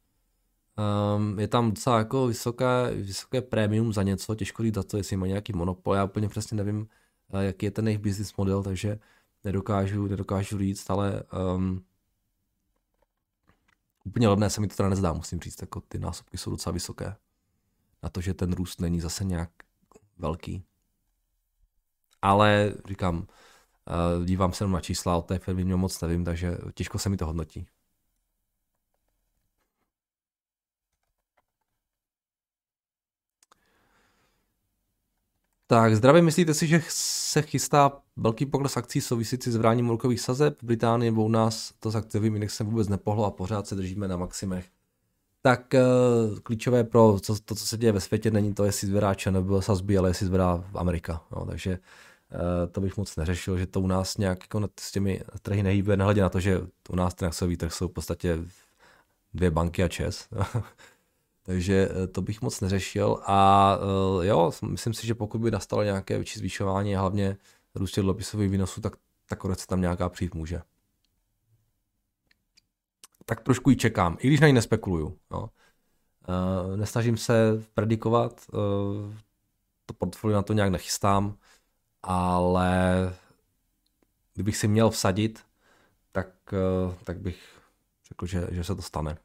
Um, 0.77 1.39
je 1.39 1.47
tam 1.47 1.69
docela 1.69 1.97
jako 1.97 2.27
vysoké, 2.27 2.91
vysoké 2.95 3.41
prémium 3.41 3.93
za 3.93 4.03
něco, 4.03 4.35
těžko 4.35 4.63
říct 4.63 4.75
za 4.75 4.83
to, 4.83 4.97
jestli 4.97 5.17
má 5.17 5.27
nějaký 5.27 5.53
monopol, 5.53 5.95
já 5.95 6.03
úplně 6.03 6.29
přesně 6.29 6.57
nevím, 6.57 6.87
uh, 7.33 7.39
jaký 7.39 7.65
je 7.65 7.71
ten 7.71 7.87
jejich 7.87 8.01
business 8.01 8.35
model, 8.35 8.63
takže 8.63 8.99
nedokážu, 9.43 10.07
nedokážu 10.07 10.57
říct, 10.57 10.89
ale 10.89 11.23
um, 11.55 11.85
úplně 14.03 14.27
levné 14.27 14.49
se 14.49 14.61
mi 14.61 14.67
to 14.67 14.75
teda 14.75 14.89
nezdá, 14.89 15.13
musím 15.13 15.39
říct, 15.39 15.61
jako 15.61 15.81
ty 15.81 15.99
násobky 15.99 16.37
jsou 16.37 16.51
docela 16.51 16.73
vysoké. 16.73 17.15
Na 18.03 18.09
to, 18.09 18.21
že 18.21 18.33
ten 18.33 18.53
růst 18.53 18.81
není 18.81 19.01
zase 19.01 19.23
nějak 19.23 19.49
velký. 20.17 20.63
Ale 22.21 22.73
říkám, 22.87 23.17
uh, 23.17 24.25
dívám 24.25 24.53
se 24.53 24.67
na 24.67 24.81
čísla, 24.81 25.17
od 25.17 25.25
té 25.25 25.39
firmy 25.39 25.63
moc 25.63 26.01
nevím, 26.01 26.25
takže 26.25 26.57
těžko 26.73 26.99
se 26.99 27.09
mi 27.09 27.17
to 27.17 27.25
hodnotí. 27.25 27.67
Tak, 35.67 35.95
zdravě, 35.95 36.21
myslíte 36.21 36.53
si, 36.53 36.67
že 36.67 36.81
se 36.87 37.41
chystá 37.41 37.91
velký 38.17 38.45
pokles 38.45 38.77
akcí 38.77 39.01
souvisící 39.01 39.51
s 39.51 39.55
vráním 39.55 39.89
úrokových 39.89 40.21
sazeb 40.21 40.61
v 40.61 40.65
Británii, 40.65 41.11
nebo 41.11 41.25
u 41.25 41.29
nás 41.29 41.73
to 41.79 41.91
s 41.91 41.95
akciovým 41.95 42.35
indexem 42.35 42.67
vůbec 42.67 42.87
nepohlo 42.87 43.25
a 43.25 43.31
pořád 43.31 43.67
se 43.67 43.75
držíme 43.75 44.07
na 44.07 44.17
maximech? 44.17 44.65
Tak 45.41 45.73
uh, 45.73 46.39
klíčové 46.39 46.83
pro 46.83 47.19
co, 47.21 47.35
to, 47.45 47.55
co 47.55 47.65
se 47.65 47.77
děje 47.77 47.91
ve 47.91 47.99
světě, 47.99 48.31
není 48.31 48.53
to, 48.53 48.65
jestli 48.65 48.87
zvedá 48.87 49.15
nebo 49.29 49.61
sazby, 49.61 49.97
ale 49.97 50.09
jestli 50.09 50.25
zvedá 50.25 50.63
Amerika. 50.73 51.23
No, 51.35 51.45
takže 51.45 51.71
uh, 51.71 52.71
to 52.71 52.81
bych 52.81 52.97
moc 52.97 53.15
neřešil, 53.15 53.57
že 53.57 53.65
to 53.65 53.81
u 53.81 53.87
nás 53.87 54.17
nějak 54.17 54.39
jako 54.41 54.69
s 54.79 54.91
těmi 54.91 55.21
trhy 55.41 55.63
nehýbe, 55.63 55.97
nehledě 55.97 56.21
na 56.21 56.29
to, 56.29 56.39
že 56.39 56.61
u 56.89 56.95
nás 56.95 57.13
ten 57.13 57.27
akciový 57.27 57.57
trh 57.57 57.73
jsou 57.73 57.87
v 57.87 57.93
podstatě 57.93 58.39
dvě 59.33 59.51
banky 59.51 59.83
a 59.83 59.87
ČES. 59.87 60.27
Takže 61.45 61.89
eh, 61.89 62.07
to 62.07 62.21
bych 62.21 62.41
moc 62.41 62.61
neřešil 62.61 63.19
a 63.25 63.71
eh, 64.21 64.25
jo, 64.27 64.51
myslím 64.67 64.93
si, 64.93 65.07
že 65.07 65.15
pokud 65.15 65.41
by 65.41 65.51
nastalo 65.51 65.83
nějaké 65.83 66.15
větší 66.15 66.39
zvýšování 66.39 66.95
a 66.95 66.99
hlavně 66.99 67.37
růst 67.75 67.95
dluhopisových 67.95 68.49
výnosů, 68.51 68.81
tak 68.81 68.93
ta 69.29 69.35
korekce 69.35 69.67
tam 69.67 69.81
nějaká 69.81 70.09
přijít 70.09 70.35
může. 70.35 70.61
Tak 73.25 73.41
trošku 73.41 73.69
ji 73.69 73.75
čekám, 73.75 74.17
i 74.19 74.27
když 74.27 74.39
na 74.39 74.47
ní 74.47 74.53
nespekuluju. 74.53 75.17
No. 75.31 75.49
Nesnažím 76.75 77.17
se 77.17 77.63
predikovat, 77.73 78.45
to 79.85 79.93
portfolio 79.97 80.35
na 80.35 80.41
to 80.41 80.53
nějak 80.53 80.71
nechystám, 80.71 81.37
ale 82.03 82.69
kdybych 84.33 84.57
si 84.57 84.67
měl 84.67 84.89
vsadit, 84.89 85.43
tak, 86.11 86.27
tak 87.03 87.19
bych 87.19 87.59
řekl, 88.07 88.25
že, 88.25 88.47
že 88.51 88.63
se 88.63 88.75
to 88.75 88.81
stane. 88.81 89.17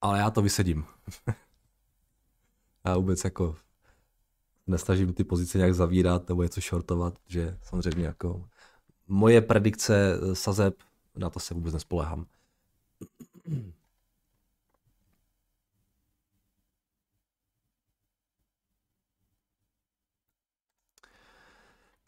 Ale 0.00 0.18
já 0.18 0.30
to 0.30 0.42
vysedím. 0.42 0.84
já 2.84 2.96
vůbec 2.96 3.24
jako 3.24 3.56
nesnažím 4.66 5.12
ty 5.12 5.24
pozice 5.24 5.58
nějak 5.58 5.74
zavírat 5.74 6.28
nebo 6.28 6.42
něco 6.42 6.60
shortovat, 6.60 7.14
že 7.26 7.58
samozřejmě 7.62 8.06
jako 8.06 8.48
moje 9.08 9.40
predikce 9.40 10.20
sazeb, 10.32 10.74
na 11.16 11.30
to 11.30 11.40
se 11.40 11.54
vůbec 11.54 11.74
nespolehám. 11.74 12.26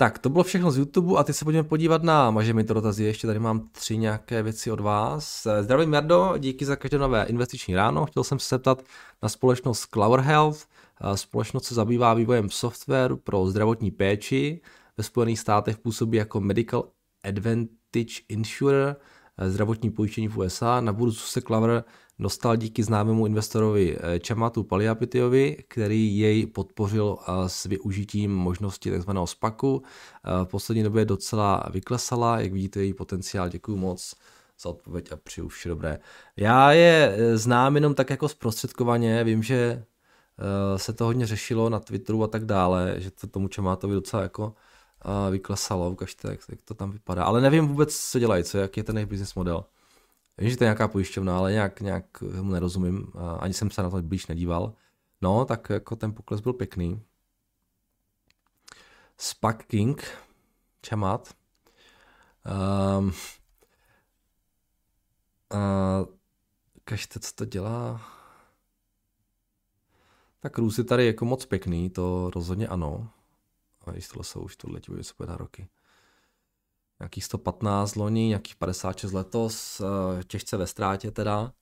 Tak, 0.00 0.18
to 0.18 0.28
bylo 0.28 0.44
všechno 0.44 0.70
z 0.70 0.78
YouTube 0.78 1.20
a 1.20 1.24
teď 1.24 1.36
se 1.36 1.44
pojďme 1.44 1.62
podívat 1.62 2.02
na, 2.02 2.30
maže 2.30 2.54
mi 2.54 2.64
to 2.64 2.74
dotazy, 2.74 3.04
ještě 3.04 3.26
tady 3.26 3.38
mám 3.38 3.68
tři 3.72 3.96
nějaké 3.96 4.42
věci 4.42 4.70
od 4.70 4.80
vás. 4.80 5.46
Zdravím 5.60 5.92
Jardo, 5.92 6.34
díky 6.38 6.64
za 6.64 6.76
každé 6.76 6.98
nové 6.98 7.24
investiční 7.24 7.74
ráno. 7.74 8.06
Chtěl 8.06 8.24
jsem 8.24 8.38
se 8.38 8.54
zeptat 8.54 8.82
na 9.22 9.28
společnost 9.28 9.86
Clover 9.86 10.20
Health. 10.20 10.66
Společnost 11.14 11.64
se 11.64 11.74
zabývá 11.74 12.14
vývojem 12.14 12.50
softwaru 12.50 13.16
pro 13.16 13.46
zdravotní 13.46 13.90
péči. 13.90 14.60
Ve 14.96 15.04
Spojených 15.04 15.40
státech 15.40 15.78
působí 15.78 16.18
jako 16.18 16.40
Medical 16.40 16.84
Advantage 17.24 18.14
Insurer, 18.28 18.96
zdravotní 19.48 19.90
pojištění 19.90 20.28
v 20.28 20.38
USA. 20.38 20.80
Na 20.80 20.92
burzu 20.92 21.20
se 21.20 21.40
Clover 21.40 21.84
dostal 22.20 22.56
díky 22.56 22.82
známému 22.82 23.26
investorovi 23.26 23.96
eh, 24.00 24.18
Chamatu 24.26 24.64
Paliapitiovi, 24.64 25.64
který 25.68 26.18
jej 26.18 26.46
podpořil 26.46 27.18
eh, 27.20 27.48
s 27.48 27.64
využitím 27.64 28.34
možnosti 28.34 28.98
tzv. 28.98 29.10
SPACu. 29.24 29.82
Eh, 29.82 30.44
v 30.44 30.48
poslední 30.48 30.82
době 30.82 31.04
docela 31.04 31.64
vyklesala, 31.72 32.40
jak 32.40 32.52
vidíte 32.52 32.80
její 32.80 32.94
potenciál, 32.94 33.48
děkuji 33.48 33.76
moc 33.76 34.14
za 34.60 34.68
odpověď 34.68 35.12
a 35.12 35.16
přeju 35.16 35.48
vše 35.48 35.68
dobré. 35.68 35.98
Já 36.36 36.72
je 36.72 37.16
znám 37.34 37.74
jenom 37.74 37.94
tak 37.94 38.10
jako 38.10 38.28
zprostředkovaně, 38.28 39.24
vím, 39.24 39.42
že 39.42 39.84
se 40.76 40.92
to 40.92 41.04
hodně 41.04 41.26
řešilo 41.26 41.68
na 41.70 41.80
Twitteru 41.80 42.24
a 42.24 42.26
tak 42.26 42.44
dále, 42.44 42.94
že 42.98 43.10
to 43.10 43.26
tomu 43.26 43.48
Chamatovi 43.54 43.94
docela 43.94 44.22
jako 44.22 44.54
vyklesalo, 45.30 45.90
ukažte, 45.90 46.28
jak, 46.30 46.40
jak 46.48 46.62
to 46.62 46.74
tam 46.74 46.90
vypadá. 46.90 47.24
Ale 47.24 47.40
nevím 47.40 47.68
vůbec, 47.68 47.98
co 47.98 48.18
dělají, 48.18 48.44
co, 48.44 48.58
jak 48.58 48.76
je 48.76 48.84
ten 48.84 48.96
jejich 48.96 49.08
business 49.08 49.34
model. 49.34 49.64
Vím, 50.38 50.50
že 50.50 50.56
to 50.56 50.64
je 50.64 50.66
nějaká 50.66 50.88
pojišťovna, 50.88 51.38
ale 51.38 51.52
nějak, 51.52 51.80
nějak 51.80 52.22
mu 52.22 52.52
nerozumím. 52.52 53.12
Ani 53.38 53.54
jsem 53.54 53.70
se 53.70 53.82
na 53.82 53.90
to 53.90 54.02
blíž 54.02 54.26
nedíval. 54.26 54.72
No, 55.20 55.44
tak 55.44 55.70
jako 55.70 55.96
ten 55.96 56.14
pokles 56.14 56.40
byl 56.40 56.52
pěkný. 56.52 57.02
Spak 59.18 59.64
King, 59.64 60.04
Čamat. 60.82 61.34
Um, 62.98 63.12
uh, 65.54 66.06
kažte, 66.84 67.20
co 67.20 67.32
to 67.34 67.44
dělá. 67.44 68.00
Tak 70.40 70.58
růst 70.58 70.78
je 70.78 70.84
tady 70.84 71.06
jako 71.06 71.24
moc 71.24 71.46
pěkný, 71.46 71.90
to 71.90 72.30
rozhodně 72.34 72.68
ano. 72.68 73.10
A 73.86 73.90
když 73.90 74.08
tohle 74.08 74.24
jsou 74.24 74.40
už 74.40 74.56
tohle 74.56 74.80
ti 74.80 74.92
bude 74.92 75.02
na 75.26 75.36
roky 75.36 75.68
nějakých 77.00 77.24
115 77.24 77.96
loni, 77.96 78.26
nějakých 78.26 78.56
56 78.56 79.12
letos, 79.12 79.80
eh, 79.80 80.24
těžce 80.24 80.56
ve 80.56 80.66
ztrátě 80.66 81.10
teda. 81.10 81.52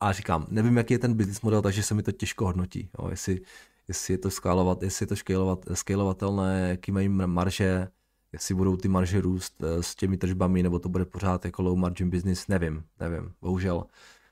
A 0.00 0.12
říkám, 0.12 0.46
nevím, 0.50 0.76
jaký 0.76 0.94
je 0.94 0.98
ten 0.98 1.14
business 1.14 1.40
model, 1.40 1.62
takže 1.62 1.82
se 1.82 1.94
mi 1.94 2.02
to 2.02 2.12
těžko 2.12 2.44
hodnotí. 2.44 2.90
Jo, 2.98 3.08
jestli, 3.10 3.40
jestli 3.88 4.14
je 4.14 4.18
to 4.18 4.30
skálovat, 4.30 4.82
jestli 4.82 5.02
je 5.02 5.06
to 5.06 5.16
scalovat, 5.16 5.64
scalovatelné, 5.74 6.68
jaký 6.70 6.92
mají 6.92 7.08
marže, 7.08 7.88
jestli 8.32 8.54
budou 8.54 8.76
ty 8.76 8.88
marže 8.88 9.20
růst 9.20 9.62
eh, 9.62 9.82
s 9.82 9.94
těmi 9.94 10.16
tržbami, 10.16 10.62
nebo 10.62 10.78
to 10.78 10.88
bude 10.88 11.04
pořád 11.04 11.44
jako 11.44 11.62
low 11.62 11.78
margin 11.78 12.10
business, 12.10 12.48
nevím, 12.48 12.84
nevím, 13.00 13.34
bohužel. 13.40 13.86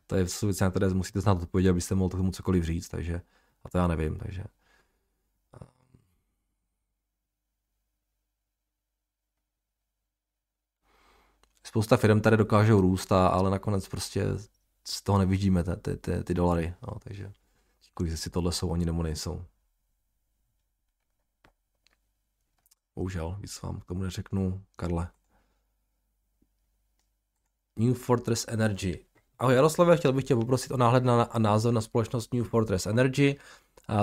To 0.06 0.16
je 0.16 0.26
věc, 0.42 0.61
na 0.61 0.70
které 0.70 0.88
musíte 0.88 1.20
znát 1.20 1.42
odpovědět, 1.42 1.70
abyste 1.70 1.94
mohl 1.94 2.08
tomu 2.08 2.30
cokoliv 2.32 2.64
říct, 2.64 2.88
takže 2.88 3.20
a 3.64 3.68
to 3.68 3.78
já 3.78 3.87
nevím, 3.87 4.16
takže 4.16 4.44
spousta 11.64 11.97
firm 11.97 12.21
tady 12.21 12.37
dokážou 12.37 12.81
růst, 12.81 13.12
a, 13.12 13.29
ale 13.29 13.51
nakonec 13.51 13.88
prostě 13.88 14.25
z 14.85 15.03
toho 15.03 15.18
nevidíme 15.18 15.64
ty, 15.64 15.77
ty, 15.77 15.97
ty, 15.97 16.25
ty 16.25 16.35
dolary. 16.35 16.75
No, 16.83 16.99
takže 16.99 17.33
kolik 17.94 18.18
si 18.18 18.31
tohle 18.31 18.53
jsou 18.53 18.68
oni 18.68 18.85
nebo 18.85 19.03
nejsou. 19.03 19.44
Bohužel, 22.97 23.37
víc 23.40 23.62
vám 23.62 23.81
k 23.81 23.85
tomu 23.85 24.03
neřeknu, 24.03 24.64
Karle. 24.77 25.11
New 27.77 27.94
Fortress 27.94 28.44
Energy. 28.49 29.05
Ahoj 29.38 29.55
Jaroslave, 29.55 29.97
chtěl 29.97 30.12
bych 30.12 30.25
tě 30.25 30.35
poprosit 30.35 30.73
o 30.73 30.77
náhled 30.77 31.05
na, 31.05 31.23
a 31.23 31.38
názor 31.38 31.75
na 31.75 31.81
společnost 31.81 32.35
New 32.35 32.44
Fortress 32.44 32.87
Energy. 32.87 33.37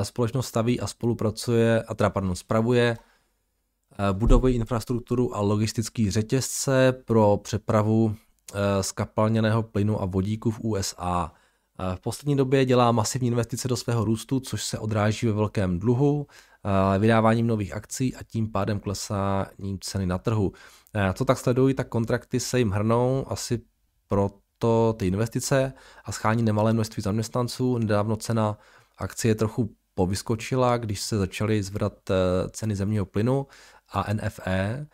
Společnost 0.03 0.47
staví 0.47 0.79
a 0.79 0.87
spolupracuje, 0.87 1.83
a 1.83 1.93
teda 1.93 2.09
pardon, 2.09 2.35
spravuje 2.35 2.97
Eh, 3.99 4.13
budovují 4.13 4.55
infrastrukturu 4.55 5.35
a 5.35 5.41
logistický 5.41 6.11
řetězce 6.11 6.93
pro 7.05 7.39
přepravu 7.43 8.15
eh, 8.53 8.83
skapalněného 8.83 9.63
plynu 9.63 10.01
a 10.01 10.05
vodíku 10.05 10.51
v 10.51 10.59
USA. 10.59 11.31
Eh, 11.79 11.95
v 11.95 11.99
poslední 11.99 12.35
době 12.35 12.65
dělá 12.65 12.91
masivní 12.91 13.27
investice 13.27 13.67
do 13.67 13.77
svého 13.77 14.05
růstu, 14.05 14.39
což 14.39 14.63
se 14.63 14.79
odráží 14.79 15.27
ve 15.27 15.33
velkém 15.33 15.79
dluhu, 15.79 16.27
vydáváním 16.99 17.47
nových 17.47 17.73
akcí 17.73 18.15
a 18.15 18.23
tím 18.23 18.51
pádem 18.51 18.79
klesáním 18.79 19.77
ceny 19.81 20.05
na 20.05 20.17
trhu. 20.17 20.51
Co 21.13 21.25
tak 21.25 21.37
sledují, 21.37 21.73
tak 21.73 21.87
kontrakty 21.87 22.39
se 22.39 22.59
jim 22.59 22.71
hrnou 22.71 23.25
asi 23.27 23.61
proto 24.07 24.95
ty 24.97 25.07
investice 25.07 25.73
a 26.05 26.11
schání 26.11 26.43
nemalé 26.43 26.73
množství 26.73 27.03
zaměstnanců. 27.03 27.77
Nedávno 27.77 28.15
cena 28.15 28.57
akcie 28.97 29.35
trochu 29.35 29.75
povyskočila, 29.93 30.77
když 30.77 31.01
se 31.01 31.17
začaly 31.17 31.63
zvrat 31.63 31.93
ceny 32.51 32.75
zemního 32.75 33.05
plynu 33.05 33.47
a 33.89 34.13
NFE 34.13 34.47
eh, 34.53 34.87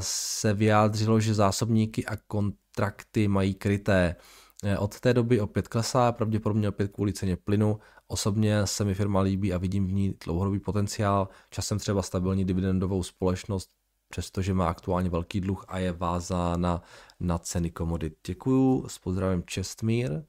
se 0.00 0.54
vyjádřilo, 0.54 1.20
že 1.20 1.34
zásobníky 1.34 2.06
a 2.06 2.16
kontrakty 2.16 3.28
mají 3.28 3.54
kryté. 3.54 4.16
Eh, 4.64 4.78
od 4.78 5.00
té 5.00 5.14
doby 5.14 5.40
opět 5.40 5.68
klesá, 5.68 6.12
pravděpodobně 6.12 6.68
opět 6.68 6.92
kvůli 6.92 7.12
ceně 7.12 7.36
plynu. 7.36 7.78
Osobně 8.06 8.66
se 8.66 8.84
mi 8.84 8.94
firma 8.94 9.20
líbí 9.20 9.52
a 9.52 9.58
vidím 9.58 9.86
v 9.86 9.92
ní 9.92 10.14
dlouhodobý 10.24 10.60
potenciál, 10.60 11.28
časem 11.50 11.78
třeba 11.78 12.02
stabilní 12.02 12.44
dividendovou 12.44 13.02
společnost, 13.02 13.70
přestože 14.08 14.54
má 14.54 14.68
aktuálně 14.68 15.10
velký 15.10 15.40
dluh 15.40 15.64
a 15.68 15.78
je 15.78 15.92
vázána 15.92 16.82
na 17.20 17.38
ceny 17.38 17.70
komodit. 17.70 18.18
Děkuju, 18.26 18.88
s 18.88 18.98
pozdravem 18.98 19.42
Čestmír. 19.46 20.22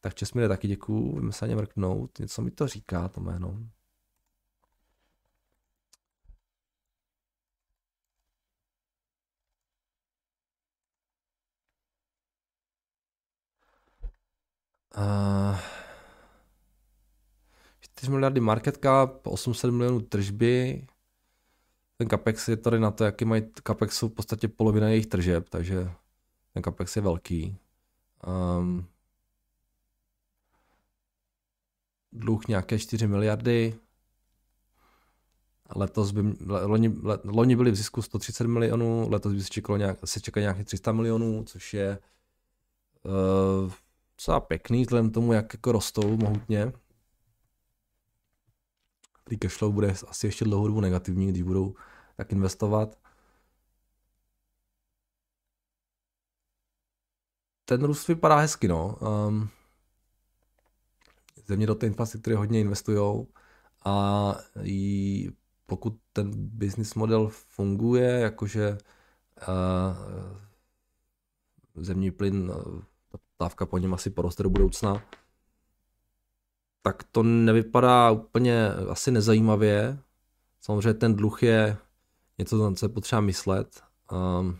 Tak 0.00 0.14
Čestmíre 0.14 0.48
taky 0.48 0.68
děkuju, 0.68 1.20
vím 1.20 1.32
se 1.32 1.44
ani 1.44 1.54
mrknout, 1.54 2.18
něco 2.18 2.42
mi 2.42 2.50
to 2.50 2.66
říká 2.66 3.08
to 3.08 3.20
jméno. 3.20 3.58
Uh, 14.96 15.58
4 17.80 18.10
miliardy 18.10 18.40
market 18.40 18.76
cap, 18.76 19.26
800 19.26 19.70
milionů 19.70 20.00
tržby. 20.00 20.86
Ten 21.96 22.08
capex 22.08 22.48
je 22.48 22.56
tady 22.56 22.80
na 22.80 22.90
to, 22.90 23.04
jaký 23.04 23.24
mají 23.24 23.42
capex 23.66 23.96
jsou 23.96 24.08
v 24.08 24.12
podstatě 24.12 24.48
polovina 24.48 24.88
jejich 24.88 25.06
tržeb, 25.06 25.48
takže 25.48 25.90
ten 26.52 26.62
capex 26.62 26.96
je 26.96 27.02
velký. 27.02 27.56
Um, 28.58 28.86
dluh 32.12 32.48
nějaké 32.48 32.78
4 32.78 33.06
miliardy. 33.06 33.74
Letos 35.76 36.12
by, 36.12 36.22
loni, 36.46 36.92
loni 37.24 37.56
byli 37.56 37.70
v 37.70 37.74
zisku 37.74 38.02
130 38.02 38.46
milionů, 38.46 39.10
letos 39.10 39.32
by 39.32 39.42
se 39.42 39.48
čekalo 39.48 39.76
nějak, 39.78 39.98
se 40.04 40.20
čeká 40.20 40.40
nějakých 40.40 40.66
300 40.66 40.92
milionů, 40.92 41.44
což 41.44 41.74
je 41.74 41.98
uh, 43.02 43.72
docela 44.24 44.40
pěkný, 44.40 44.82
vzhledem 44.82 45.10
tomu, 45.10 45.32
jak 45.32 45.54
jako 45.54 45.72
rostou 45.72 46.16
mohutně. 46.16 46.72
Free 49.24 49.38
cashflow 49.38 49.72
bude 49.72 49.94
asi 50.08 50.26
ještě 50.26 50.44
dlouhou 50.44 50.66
dobu 50.66 50.80
negativní, 50.80 51.28
když 51.28 51.42
budou 51.42 51.74
tak 52.16 52.32
investovat. 52.32 52.98
Ten 57.64 57.84
růst 57.84 58.08
vypadá 58.08 58.36
hezky, 58.36 58.68
no. 58.68 58.98
Um, 59.28 59.48
země 61.46 61.66
do 61.66 61.74
té 61.74 61.86
infrastruktury 61.86 62.36
hodně 62.36 62.60
investují 62.60 63.26
a 63.84 64.34
i 64.62 65.28
pokud 65.66 66.00
ten 66.12 66.30
business 66.34 66.94
model 66.94 67.28
funguje, 67.28 68.20
jakože 68.20 68.78
uh, 69.48 69.94
zemní 71.82 72.10
plyn 72.10 72.52
dávka 73.40 73.66
po 73.66 73.78
něm 73.78 73.94
asi 73.94 74.10
poroste 74.10 74.42
do 74.42 74.50
budoucna, 74.50 75.02
tak 76.82 77.02
to 77.02 77.22
nevypadá 77.22 78.10
úplně 78.10 78.68
asi 78.68 79.10
nezajímavě. 79.10 79.98
Samozřejmě 80.60 80.94
ten 80.94 81.16
dluh 81.16 81.42
je 81.42 81.76
něco, 82.38 82.74
co 82.76 82.84
je 82.84 82.88
potřeba 82.88 83.20
myslet. 83.20 83.82
Um, 84.12 84.58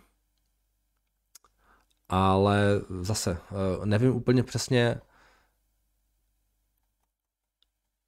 ale 2.09 2.81
zase, 3.01 3.39
uh, 3.79 3.87
nevím 3.87 4.17
úplně 4.17 4.43
přesně, 4.43 5.01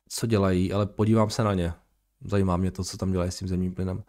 co 0.08 0.26
dělají, 0.26 0.72
ale 0.72 0.86
podívám 0.86 1.30
se 1.30 1.44
na 1.44 1.54
ně. 1.54 1.74
Zajímá 2.24 2.56
mě 2.56 2.70
to, 2.70 2.84
co 2.84 2.96
tam 2.96 3.12
dělají 3.12 3.30
s 3.30 3.38
tím 3.38 3.48
zemním 3.48 3.74
plynem. 3.74 4.04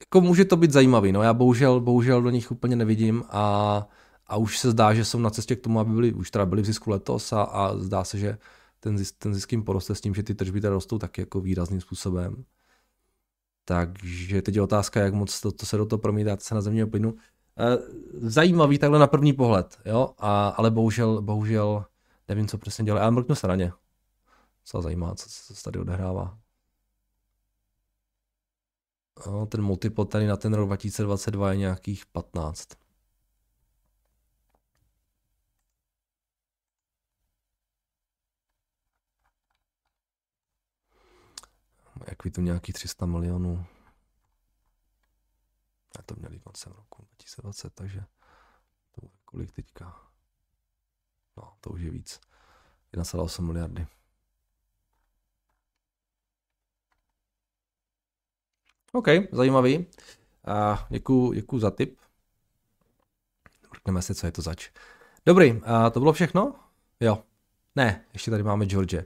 Jako 0.00 0.20
může 0.20 0.44
to 0.44 0.56
být 0.56 0.70
zajímavý, 0.72 1.12
no 1.12 1.22
já 1.22 1.34
bohužel, 1.34 1.80
bohužel 1.80 2.22
do 2.22 2.30
nich 2.30 2.50
úplně 2.50 2.76
nevidím 2.76 3.24
a, 3.28 3.88
a 4.26 4.36
už 4.36 4.58
se 4.58 4.70
zdá, 4.70 4.94
že 4.94 5.04
jsou 5.04 5.18
na 5.18 5.30
cestě 5.30 5.56
k 5.56 5.60
tomu, 5.60 5.80
aby 5.80 5.92
byli, 5.94 6.12
už 6.12 6.30
teda 6.30 6.46
byli 6.46 6.62
v 6.62 6.66
zisku 6.66 6.90
letos 6.90 7.32
a, 7.32 7.42
a 7.42 7.76
zdá 7.76 8.04
se, 8.04 8.18
že 8.18 8.38
ten 8.80 8.98
zisk, 8.98 9.14
ten 9.18 9.34
zisk 9.34 9.52
jim 9.52 9.62
poroste 9.62 9.94
s 9.94 10.00
tím, 10.00 10.14
že 10.14 10.22
ty 10.22 10.34
tržby 10.34 10.60
tady 10.60 10.74
rostou 10.74 10.98
taky 10.98 11.20
jako 11.20 11.40
výrazným 11.40 11.80
způsobem. 11.80 12.44
Takže 13.64 14.42
teď 14.42 14.54
je 14.54 14.62
otázka, 14.62 15.00
jak 15.00 15.14
moc 15.14 15.40
to, 15.40 15.52
to 15.52 15.66
se 15.66 15.76
do 15.76 15.86
toho 15.86 15.98
promítá 15.98 16.36
se 16.40 16.54
na 16.54 16.60
zemního 16.60 16.88
plynu. 16.88 17.14
Eh, 17.58 17.78
zajímavý 18.12 18.78
takhle 18.78 18.98
na 18.98 19.06
první 19.06 19.32
pohled, 19.32 19.78
jo, 19.84 20.14
a, 20.18 20.48
ale 20.48 20.70
bohužel, 20.70 21.22
bohužel 21.22 21.84
nevím, 22.28 22.48
co 22.48 22.58
přesně 22.58 22.84
dělá. 22.84 23.00
Já 23.00 23.10
mrknu 23.10 23.34
se 23.34 23.48
na 23.48 23.54
ně. 23.54 23.72
Co 24.64 24.82
zajímá, 24.82 25.14
co, 25.14 25.28
co 25.28 25.54
se 25.54 25.62
tady 25.62 25.78
odehrává. 25.78 26.38
No, 29.26 29.46
ten 29.46 29.62
multiple 29.62 30.06
tady 30.06 30.26
na 30.26 30.36
ten 30.36 30.54
rok 30.54 30.66
2022 30.68 31.50
je 31.50 31.56
nějakých 31.56 32.06
15. 32.06 32.68
Jak 42.08 42.24
ví 42.24 42.30
to 42.30 42.40
nějakých 42.40 42.74
300 42.74 43.06
milionů. 43.06 43.66
A 45.98 46.02
to 46.02 46.14
měli 46.14 46.38
koncem 46.38 46.72
roku 46.72 47.02
2020, 47.02 47.74
takže 47.74 48.00
to 48.90 49.00
bude 49.00 49.12
kolik 49.24 49.52
teďka? 49.52 50.00
No, 51.36 51.56
to 51.60 51.70
už 51.70 51.80
je 51.80 51.90
víc. 51.90 52.20
1,8 52.92 53.42
miliardy. 53.42 53.86
OK, 58.96 59.08
zajímavý. 59.32 59.86
A 60.46 60.86
děkuju, 60.90 61.32
děkuju 61.32 61.60
za 61.60 61.70
tip. 61.70 61.98
Mrkneme 63.72 64.02
si, 64.02 64.14
co 64.14 64.26
je 64.26 64.32
to 64.32 64.42
zač. 64.42 64.70
Dobrý, 65.26 65.60
a 65.64 65.90
to 65.90 66.00
bylo 66.00 66.12
všechno? 66.12 66.54
Jo. 67.00 67.18
Ne, 67.76 68.04
ještě 68.12 68.30
tady 68.30 68.42
máme 68.42 68.66
George. 68.66 69.04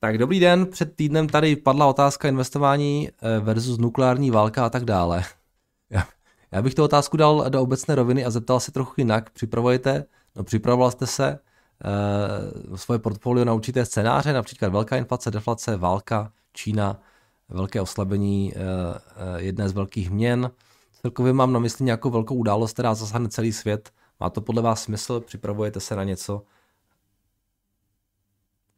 Tak 0.00 0.18
dobrý 0.18 0.40
den, 0.40 0.66
před 0.66 0.96
týdnem 0.96 1.28
tady 1.28 1.56
padla 1.56 1.86
otázka 1.86 2.28
investování 2.28 3.08
eh, 3.08 3.40
versus 3.40 3.78
nukleární 3.78 4.30
válka 4.30 4.66
a 4.66 4.70
tak 4.70 4.84
dále. 4.84 5.24
Já, 6.52 6.62
bych 6.62 6.74
tu 6.74 6.84
otázku 6.84 7.16
dal 7.16 7.50
do 7.50 7.62
obecné 7.62 7.94
roviny 7.94 8.24
a 8.24 8.30
zeptal 8.30 8.60
se 8.60 8.72
trochu 8.72 8.94
jinak. 8.96 9.30
Připravujete, 9.30 10.04
no 10.36 10.44
připravoval 10.44 10.90
jste 10.90 11.06
se 11.06 11.38
uh, 12.68 12.76
svoje 12.76 12.98
portfolio 12.98 13.44
na 13.44 13.52
určité 13.52 13.84
scénáře, 13.84 14.32
například 14.32 14.68
velká 14.68 14.96
inflace, 14.96 15.30
deflace, 15.30 15.76
válka, 15.76 16.32
Čína, 16.52 17.00
velké 17.50 17.80
oslabení 17.80 18.52
uh, 18.54 18.60
uh, 18.60 19.36
jedné 19.36 19.68
z 19.68 19.72
velkých 19.72 20.10
měn. 20.10 20.50
Celkově 21.02 21.32
mám 21.32 21.52
na 21.52 21.60
mysli 21.60 21.84
nějakou 21.84 22.10
velkou 22.10 22.34
událost, 22.34 22.72
která 22.72 22.94
zasáhne 22.94 23.28
celý 23.28 23.52
svět. 23.52 23.90
Má 24.20 24.30
to 24.30 24.40
podle 24.40 24.62
vás 24.62 24.82
smysl? 24.82 25.20
Připravujete 25.20 25.80
se 25.80 25.96
na 25.96 26.04
něco? 26.04 26.42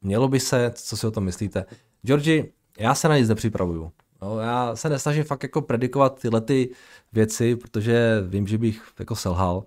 Mělo 0.00 0.28
by 0.28 0.40
se, 0.40 0.70
co 0.74 0.96
si 0.96 1.06
o 1.06 1.10
tom 1.10 1.24
myslíte? 1.24 1.64
Georgi, 2.02 2.52
já 2.78 2.94
se 2.94 3.08
na 3.08 3.18
nic 3.18 3.28
nepřipravuju. 3.28 3.92
No, 4.22 4.38
já 4.38 4.76
se 4.76 4.88
nesnažím 4.88 5.24
fakt 5.24 5.42
jako 5.42 5.62
predikovat 5.62 6.20
tyhle 6.20 6.40
ty 6.40 6.74
věci, 7.12 7.56
protože 7.56 8.22
vím, 8.26 8.46
že 8.46 8.58
bych 8.58 8.82
jako 8.98 9.16
selhal. 9.16 9.64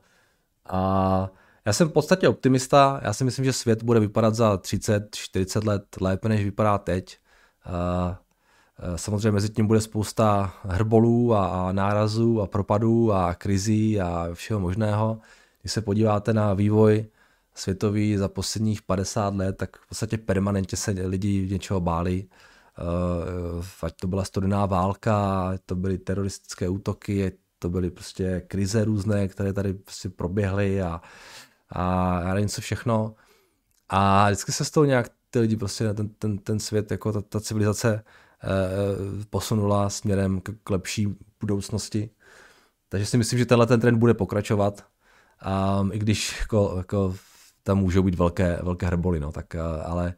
A 0.65 1.29
já 1.65 1.73
jsem 1.73 1.89
v 1.89 1.91
podstatě 1.91 2.27
optimista, 2.27 2.99
já 3.03 3.13
si 3.13 3.23
myslím, 3.23 3.45
že 3.45 3.53
svět 3.53 3.83
bude 3.83 3.99
vypadat 3.99 4.35
za 4.35 4.55
30-40 4.55 5.67
let 5.67 5.83
lépe, 6.01 6.29
než 6.29 6.43
vypadá 6.43 6.77
teď. 6.77 7.17
Samozřejmě 8.95 9.31
mezi 9.31 9.49
tím 9.49 9.67
bude 9.67 9.81
spousta 9.81 10.53
hrbolů 10.63 11.35
a, 11.35 11.71
nárazů 11.71 12.41
a 12.41 12.47
propadů 12.47 13.13
a 13.13 13.33
krizí 13.33 14.01
a 14.01 14.29
všeho 14.33 14.59
možného. 14.59 15.19
Když 15.61 15.71
se 15.71 15.81
podíváte 15.81 16.33
na 16.33 16.53
vývoj 16.53 17.05
světový 17.55 18.17
za 18.17 18.27
posledních 18.27 18.81
50 18.81 19.35
let, 19.35 19.57
tak 19.57 19.77
v 19.77 19.89
podstatě 19.89 20.17
permanentně 20.17 20.77
se 20.77 20.91
lidi 20.91 21.47
něčeho 21.51 21.79
báli. 21.79 22.27
Uh, 23.57 23.65
ať 23.81 23.95
to 23.95 24.07
byla 24.07 24.25
studená 24.25 24.65
válka, 24.65 25.51
to 25.65 25.75
byly 25.75 25.97
teroristické 25.97 26.69
útoky, 26.69 27.31
to 27.59 27.69
byly 27.69 27.91
prostě 27.91 28.41
krize 28.47 28.85
různé, 28.85 29.27
které 29.27 29.53
tady 29.53 29.73
prostě 29.73 30.09
proběhly 30.09 30.81
a, 30.81 31.01
a 31.69 32.21
já 32.21 32.33
nevím 32.33 32.49
co 32.49 32.61
všechno. 32.61 33.15
A 33.89 34.25
vždycky 34.25 34.51
se 34.51 34.65
z 34.65 34.71
toho 34.71 34.85
nějak 34.85 35.11
ty 35.29 35.39
lidi 35.39 35.57
prostě 35.57 35.93
ten, 35.93 36.09
ten, 36.09 36.37
ten 36.37 36.59
svět, 36.59 36.91
jako 36.91 37.11
ta, 37.11 37.21
ta 37.21 37.39
civilizace 37.39 38.03
posunula 39.29 39.89
směrem 39.89 40.41
k, 40.41 40.69
lepší 40.69 41.15
budoucnosti. 41.39 42.09
Takže 42.89 43.05
si 43.05 43.17
myslím, 43.17 43.39
že 43.39 43.45
tenhle 43.45 43.67
ten 43.67 43.79
trend 43.79 43.97
bude 43.97 44.13
pokračovat. 44.13 44.85
Um, 45.81 45.91
I 45.93 45.99
když 45.99 46.39
jako, 46.39 46.73
jako 46.77 47.15
tam 47.63 47.77
můžou 47.77 48.03
být 48.03 48.15
velké, 48.15 48.59
velké 48.63 48.85
hrboly, 48.85 49.19
no, 49.19 49.31
tak, 49.31 49.55
eh, 49.55 49.59
ale, 49.61 50.13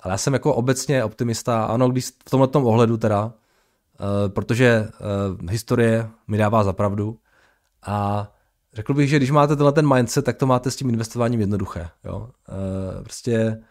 ale 0.00 0.12
já 0.12 0.18
jsem 0.18 0.32
jako 0.32 0.54
obecně 0.54 1.04
optimista, 1.04 1.64
ano, 1.64 1.88
když 1.88 2.06
v 2.06 2.30
tomhle 2.30 2.48
tom 2.48 2.66
ohledu 2.66 2.96
teda, 2.96 3.24
uh, 3.24 3.32
protože 4.28 4.88
uh, 5.40 5.50
historie 5.50 6.10
mi 6.28 6.38
dává 6.38 6.64
za 6.64 6.72
pravdu 6.72 7.18
a 7.82 8.28
řekl 8.72 8.94
bych, 8.94 9.08
že 9.08 9.16
když 9.16 9.30
máte 9.30 9.56
tenhle 9.56 9.72
ten 9.72 9.94
mindset, 9.94 10.24
tak 10.24 10.36
to 10.36 10.46
máte 10.46 10.70
s 10.70 10.76
tím 10.76 10.88
investováním 10.88 11.40
jednoduché, 11.40 11.88
jo. 12.04 12.18
Uh, 12.18 13.02
prostě 13.02 13.62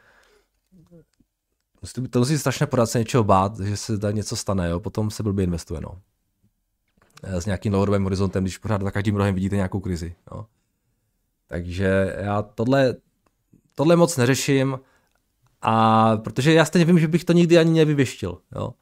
to 2.10 2.20
musí 2.20 2.38
strašně 2.38 2.66
podat 2.66 2.86
se 2.86 3.00
něčeho 3.00 3.24
bát, 3.24 3.60
že 3.60 3.78
se 3.78 3.98
tady 3.98 4.14
něco 4.14 4.36
stane, 4.36 4.70
jo, 4.70 4.80
potom 4.80 5.12
se 5.12 5.24
blbě 5.24 5.44
investuje, 5.44 5.82
no. 5.82 6.02
S 7.24 7.46
nějakým 7.46 7.72
dlouhodobým 7.72 8.04
horizontem, 8.04 8.44
když 8.44 8.58
pořád 8.58 8.82
za 8.82 8.92
každým 8.92 9.16
rohem 9.16 9.36
vidíte 9.36 9.56
nějakou 9.56 9.80
krizi, 9.80 10.16
jo. 10.32 10.46
Takže 11.48 12.16
já 12.20 12.42
tohle 12.42 12.96
tohle 13.76 13.96
moc 13.96 14.18
neřeším, 14.18 14.80
a 15.62 16.18
protože 16.18 16.54
já 16.54 16.66
stejně 16.66 16.86
vím, 16.86 17.00
že 17.00 17.08
bych 17.08 17.26
to 17.26 17.34
nikdy 17.34 17.58
ani 17.58 17.80
nevyvěštil, 17.80 18.38
jo. 18.56 18.74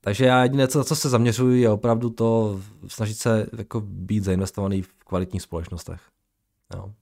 Takže 0.00 0.24
já 0.24 0.42
jediné, 0.42 0.68
co, 0.68 0.78
na 0.78 0.84
co 0.84 0.96
se 0.96 1.08
zaměřuji, 1.08 1.60
je 1.60 1.70
opravdu 1.70 2.10
to 2.10 2.60
snažit 2.86 3.14
se 3.14 3.46
jako 3.58 3.80
být 3.80 4.24
zainvestovaný 4.24 4.82
v 4.82 5.04
kvalitních 5.04 5.42
společnostech. 5.42 6.00
Jo. 6.74 6.92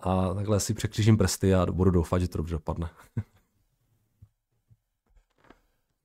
A 0.00 0.34
takhle 0.34 0.60
si 0.60 0.74
překřížím 0.74 1.16
prsty 1.16 1.54
a 1.54 1.66
budu 1.66 1.90
doufat, 1.90 2.18
že 2.18 2.28
to 2.28 2.38
dobře 2.38 2.54
dopadne. 2.54 2.90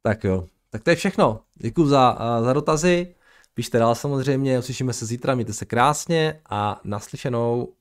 tak 0.02 0.24
jo, 0.24 0.48
tak 0.70 0.84
to 0.84 0.90
je 0.90 0.96
všechno. 0.96 1.42
Děkuji 1.56 1.88
za, 1.88 2.18
za 2.42 2.54
dotazy. 2.54 3.16
Pište 3.54 3.80
dál 3.80 3.96
samozřejmě, 3.96 4.60
uslyšíme 4.60 4.94
se 4.94 5.06
zítra, 5.06 5.36
mějte 5.36 5.54
se 5.54 5.66
krásně 5.66 6.42
a 6.50 6.82
naslyšenou. 6.84 7.74